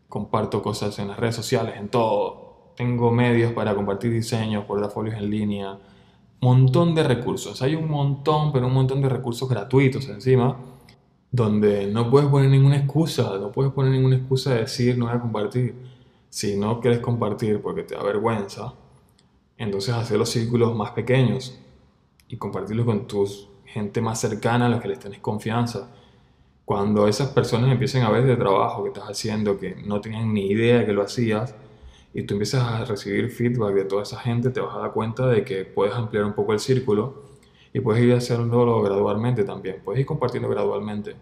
comparto 0.08 0.62
cosas 0.62 0.98
en 1.00 1.10
las 1.10 1.20
redes 1.20 1.36
sociales, 1.36 1.76
en 1.78 1.90
todo. 1.90 2.72
Tengo 2.78 3.12
medios 3.12 3.52
para 3.52 3.76
compartir 3.76 4.12
diseños, 4.12 4.64
portafolios 4.64 5.18
en 5.18 5.30
línea, 5.30 5.78
montón 6.40 6.96
de 6.96 7.04
recursos. 7.04 7.62
Hay 7.62 7.76
un 7.76 7.90
montón, 7.90 8.54
pero 8.54 8.68
un 8.68 8.74
montón 8.74 9.02
de 9.02 9.10
recursos 9.10 9.50
gratuitos 9.50 10.08
encima 10.08 10.56
donde 11.32 11.88
no 11.88 12.10
puedes 12.10 12.30
poner 12.30 12.50
ninguna 12.50 12.78
excusa, 12.78 13.38
no 13.38 13.52
puedes 13.52 13.72
poner 13.72 13.92
ninguna 13.92 14.16
excusa 14.16 14.54
de 14.54 14.62
decir 14.62 14.98
no 14.98 15.06
voy 15.06 15.16
a 15.16 15.20
compartir. 15.20 15.76
Si 16.30 16.58
no 16.58 16.80
quieres 16.80 17.00
compartir 17.00 17.62
porque 17.62 17.84
te 17.84 17.96
da 17.96 18.04
vergüenza, 18.04 18.74
entonces 19.58 19.94
hacer 19.94 20.18
los 20.18 20.30
círculos 20.30 20.76
más 20.76 20.92
pequeños 20.92 21.60
y 22.28 22.38
compartirlos 22.38 22.86
con 22.86 23.08
tus 23.08 23.48
gente 23.66 24.02
más 24.02 24.20
cercana 24.20 24.66
a 24.66 24.70
los 24.70 24.82
que 24.82 24.88
les 24.88 25.00
tenés 25.00 25.20
confianza. 25.20 25.90
Cuando 26.66 27.08
esas 27.08 27.30
personas 27.30 27.72
empiecen 27.72 28.04
a 28.04 28.10
ver 28.10 28.26
de 28.26 28.36
trabajo 28.36 28.84
que 28.84 28.90
estás 28.90 29.06
haciendo, 29.06 29.60
que 29.60 29.76
no 29.86 30.02
tenían 30.02 30.34
ni 30.34 30.48
idea 30.48 30.86
que 30.86 30.94
lo 30.94 31.02
hacías, 31.04 31.56
y 32.14 32.24
tú 32.24 32.36
empiezas 32.36 32.64
a 32.64 32.86
recibir 32.86 33.30
feedback 33.30 33.74
de 33.74 33.86
toda 33.86 34.04
esa 34.04 34.20
gente, 34.20 34.50
te 34.50 34.60
vas 34.60 34.76
a 34.76 34.80
dar 34.80 34.94
cuenta 34.94 35.28
de 35.28 35.44
que 35.44 35.66
puedes 35.66 35.94
ampliar 35.94 36.26
un 36.26 36.34
poco 36.34 36.54
el 36.54 36.60
círculo 36.60 37.29
y 37.74 37.80
puedes 37.80 38.04
ir 38.04 38.14
haciéndolo 38.14 38.82
gradualmente 38.82 39.44
también, 39.44 39.82
puedes 39.84 40.02
ir 40.02 40.06
compartiendo 40.06 40.50
gradualmente. 40.50 41.16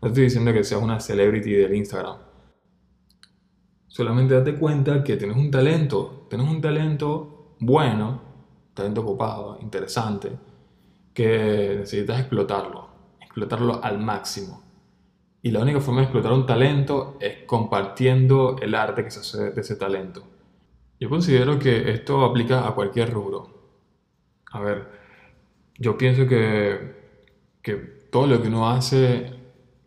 No 0.00 0.08
estoy 0.08 0.24
diciendo 0.24 0.52
que 0.52 0.64
seas 0.64 0.82
una 0.82 0.98
celebrity 0.98 1.52
del 1.52 1.74
Instagram. 1.74 2.16
Solamente 3.86 4.34
date 4.34 4.54
cuenta 4.54 5.04
que 5.04 5.16
tienes 5.16 5.36
un 5.36 5.50
talento, 5.50 6.26
tienes 6.30 6.48
un 6.48 6.60
talento 6.60 7.56
bueno, 7.58 8.22
talento 8.72 9.04
copado, 9.04 9.58
interesante, 9.60 10.30
que 11.12 11.76
necesitas 11.80 12.20
explotarlo, 12.20 12.88
explotarlo 13.20 13.82
al 13.82 13.98
máximo. 13.98 14.62
Y 15.42 15.50
la 15.50 15.60
única 15.60 15.80
forma 15.80 16.00
de 16.00 16.04
explotar 16.04 16.32
un 16.32 16.46
talento 16.46 17.16
es 17.20 17.44
compartiendo 17.46 18.56
el 18.60 18.74
arte 18.74 19.04
que 19.04 19.10
se 19.10 19.20
hace 19.20 19.50
de 19.50 19.60
ese 19.60 19.76
talento. 19.76 20.22
Yo 20.98 21.08
considero 21.08 21.58
que 21.58 21.90
esto 21.90 22.24
aplica 22.24 22.66
a 22.66 22.74
cualquier 22.74 23.10
rubro. 23.12 23.48
A 24.52 24.60
ver, 24.60 24.99
yo 25.80 25.98
pienso 25.98 26.28
que, 26.28 26.94
que 27.62 27.74
todo 27.74 28.26
lo 28.28 28.40
que 28.40 28.48
uno 28.48 28.68
hace, 28.68 29.32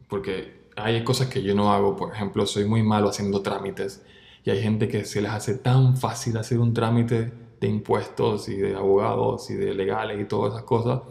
porque 0.10 0.63
hay 0.75 1.03
cosas 1.03 1.27
que 1.27 1.41
yo 1.43 1.56
no 1.56 1.71
hago, 1.71 1.95
por 1.95 2.13
ejemplo, 2.13 2.45
soy 2.45 2.65
muy 2.65 2.84
malo 2.84 3.10
haciendo 3.10 3.41
trámites 3.41 4.03
y 4.43 4.49
hay 4.49 4.62
gente 4.62 4.88
que 4.88 5.06
se 5.06 5.21
les 5.21 5.32
hace 5.32 5.56
tan 5.56 5.95
fácil 5.95 6.36
hacer 6.38 6.60
un 6.60 6.73
trámite 6.73 7.32
de 7.62 7.67
impuestos 7.67 8.49
y 8.49 8.58
de 8.58 8.75
abogados 8.75 9.49
y 9.51 9.53
de 9.53 9.73
legales 9.73 10.19
y 10.19 10.25
todas 10.25 10.53
esas 10.53 10.63
cosas. 10.63 11.01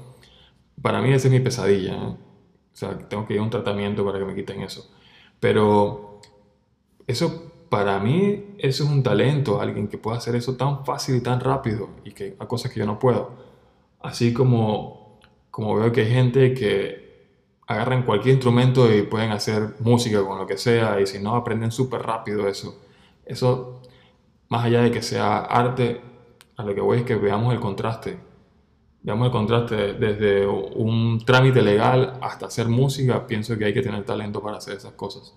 Para 0.83 1.01
mí 1.01 1.13
esa 1.13 1.29
es 1.29 1.33
mi 1.33 1.41
pesadilla. 1.41 1.95
¿eh? 1.95 2.17
O 2.73 2.77
sea, 2.77 2.99
tengo 3.09 3.27
que 3.27 3.35
ir 3.35 3.41
a 3.41 3.43
un 3.43 3.51
tratamiento 3.51 4.05
para 4.05 4.19
que 4.19 4.25
me 4.25 4.35
quiten 4.35 4.63
eso. 4.63 4.91
Pero 5.41 6.21
eso, 7.07 7.53
para 7.69 8.01
mí, 8.01 8.55
eso 8.59 8.85
es 8.85 8.91
un 8.91 9.03
talento, 9.03 9.61
alguien 9.61 9.89
que 9.89 9.97
pueda 9.97 10.19
hacer 10.19 10.35
eso 10.35 10.57
tan 10.57 10.85
fácil 10.85 11.17
y 11.17 11.21
tan 11.21 11.41
rápido 11.41 11.89
y 12.05 12.13
que 12.13 12.37
a 12.39 12.47
cosas 12.47 12.73
que 12.73 12.81
yo 12.81 12.87
no 12.87 12.99
puedo. 12.99 13.52
Así 14.03 14.33
como, 14.33 15.21
como 15.51 15.77
veo 15.77 15.93
que 15.93 16.03
hay 16.03 16.11
gente 16.11 16.55
que 16.55 17.03
agarran 17.67 18.03
cualquier 18.05 18.35
instrumento 18.35 18.93
y 18.95 19.03
pueden 19.03 19.31
hacer 19.33 19.77
música 19.81 20.25
con 20.25 20.39
lo 20.39 20.47
que 20.47 20.59
sea 20.59 21.01
y 21.01 21.07
si 21.07 21.19
no 21.21 21.37
aprenden 21.37 21.71
súper 21.71 22.03
rápido 22.03 22.49
eso. 22.49 22.81
Eso, 23.25 23.83
más 24.49 24.65
allá 24.65 24.83
de 24.83 24.91
que 24.91 25.03
sea 25.03 25.39
arte, 25.39 26.01
a 26.57 26.65
lo 26.65 26.75
que 26.75 26.81
voy 26.81 26.99
es 26.99 27.05
que 27.05 27.17
veamos 27.17 27.55
el 27.55 27.61
contraste 27.61 28.19
Veamos 29.05 29.27
el 29.27 29.33
contraste 29.33 29.95
desde 29.95 30.47
un 30.47 31.25
trámite 31.25 31.61
legal 31.61 32.19
hasta 32.23 32.47
hacer 32.47 32.69
música, 32.69 33.27
pienso 33.27 33.59
que 33.59 33.65
hay 33.65 33.75
que 33.75 33.83
tener 33.83 34.05
talento 34.05 34.41
para 34.41 34.59
hacer 34.59 34.77
esas 34.77 34.93
cosas. 34.93 35.35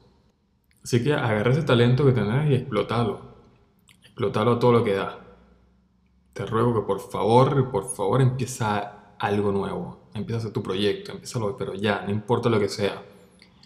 Así 0.84 1.04
que 1.04 1.14
agarra 1.14 1.52
ese 1.52 1.64
talento 1.64 2.06
que 2.06 2.12
tenés 2.12 2.52
y 2.52 2.56
explótalo. 2.56 3.22
Explótalo 4.04 4.60
todo 4.60 4.72
lo 4.72 4.84
que 4.84 4.94
da. 4.94 5.25
Te 6.36 6.46
ruego 6.46 6.74
que 6.74 6.82
por 6.82 7.00
favor, 7.00 7.72
por 7.72 7.86
favor 7.88 8.22
empieza 8.22 9.16
algo 9.20 9.54
nuevo. 9.54 10.00
Empieza 10.14 10.50
a 10.50 10.52
tu 10.52 10.62
proyecto, 10.62 11.14
empieza 11.14 11.40
pero 11.58 11.74
ya, 11.76 12.02
no 12.02 12.12
importa 12.12 12.50
lo 12.50 12.60
que 12.60 12.68
sea. 12.68 13.04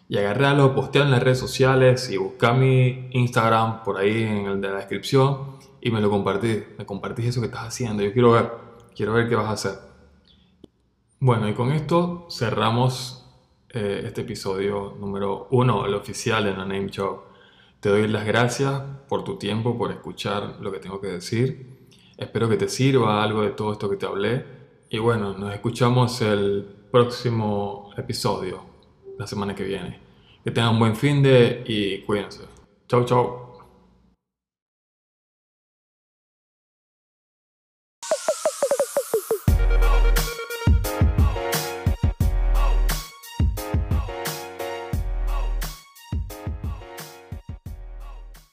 Y 0.08 0.20
agarralo, 0.20 0.76
postea 0.76 1.02
en 1.02 1.10
las 1.10 1.24
redes 1.24 1.40
sociales 1.40 2.12
y 2.12 2.18
busca 2.18 2.54
mi 2.54 3.10
Instagram 3.10 3.84
por 3.84 3.98
ahí 3.98 4.22
en 4.22 4.62
la 4.62 4.74
descripción 4.74 5.58
y 5.82 5.90
me 5.90 6.00
lo 6.00 6.12
compartís. 6.12 6.66
Me 6.78 6.86
compartís 6.86 7.26
eso 7.26 7.42
que 7.42 7.48
estás 7.48 7.64
haciendo. 7.64 8.04
Yo 8.04 8.14
quiero 8.14 8.34
ver, 8.34 8.52
quiero 8.96 9.14
ver 9.14 9.28
qué 9.28 9.36
vas 9.36 9.48
a 9.48 9.54
hacer. 9.54 9.80
Bueno, 11.20 11.50
y 11.50 11.56
con 11.56 11.72
esto 11.72 12.28
cerramos 12.30 13.26
eh, 13.70 14.04
este 14.06 14.22
episodio 14.22 14.96
número 15.00 15.48
uno, 15.50 15.88
el 15.88 15.96
oficial 15.96 16.44
de 16.44 16.54
No 16.54 16.66
Name 16.66 16.92
Show. 16.92 17.22
Te 17.80 17.90
doy 17.90 18.08
las 18.08 18.28
gracias 18.28 18.80
por 19.08 19.24
tu 19.24 19.40
tiempo, 19.40 19.76
por 19.76 19.90
escuchar 19.90 20.58
lo 20.62 20.72
que 20.72 20.78
tengo 20.78 21.02
que 21.02 21.08
decir. 21.08 21.79
Espero 22.20 22.50
que 22.50 22.58
te 22.58 22.68
sirva 22.68 23.24
algo 23.24 23.44
de 23.44 23.52
todo 23.52 23.72
esto 23.72 23.90
que 23.90 23.96
te 23.96 24.06
hablé. 24.06 24.46
Y 24.90 24.98
bueno, 25.00 25.34
nos 25.38 25.54
escuchamos 25.54 26.22
el 26.22 26.66
próximo 26.92 27.92
episodio, 27.98 28.62
la 29.18 29.26
semana 29.26 29.56
que 29.56 29.64
viene. 29.64 30.00
Que 30.44 30.52
tengan 30.52 30.74
un 30.74 30.80
buen 30.80 30.96
fin 30.96 31.24
de 31.24 31.64
y 31.66 32.00
cuídense. 32.00 32.44
Chau, 32.88 33.06
chau. 33.06 33.49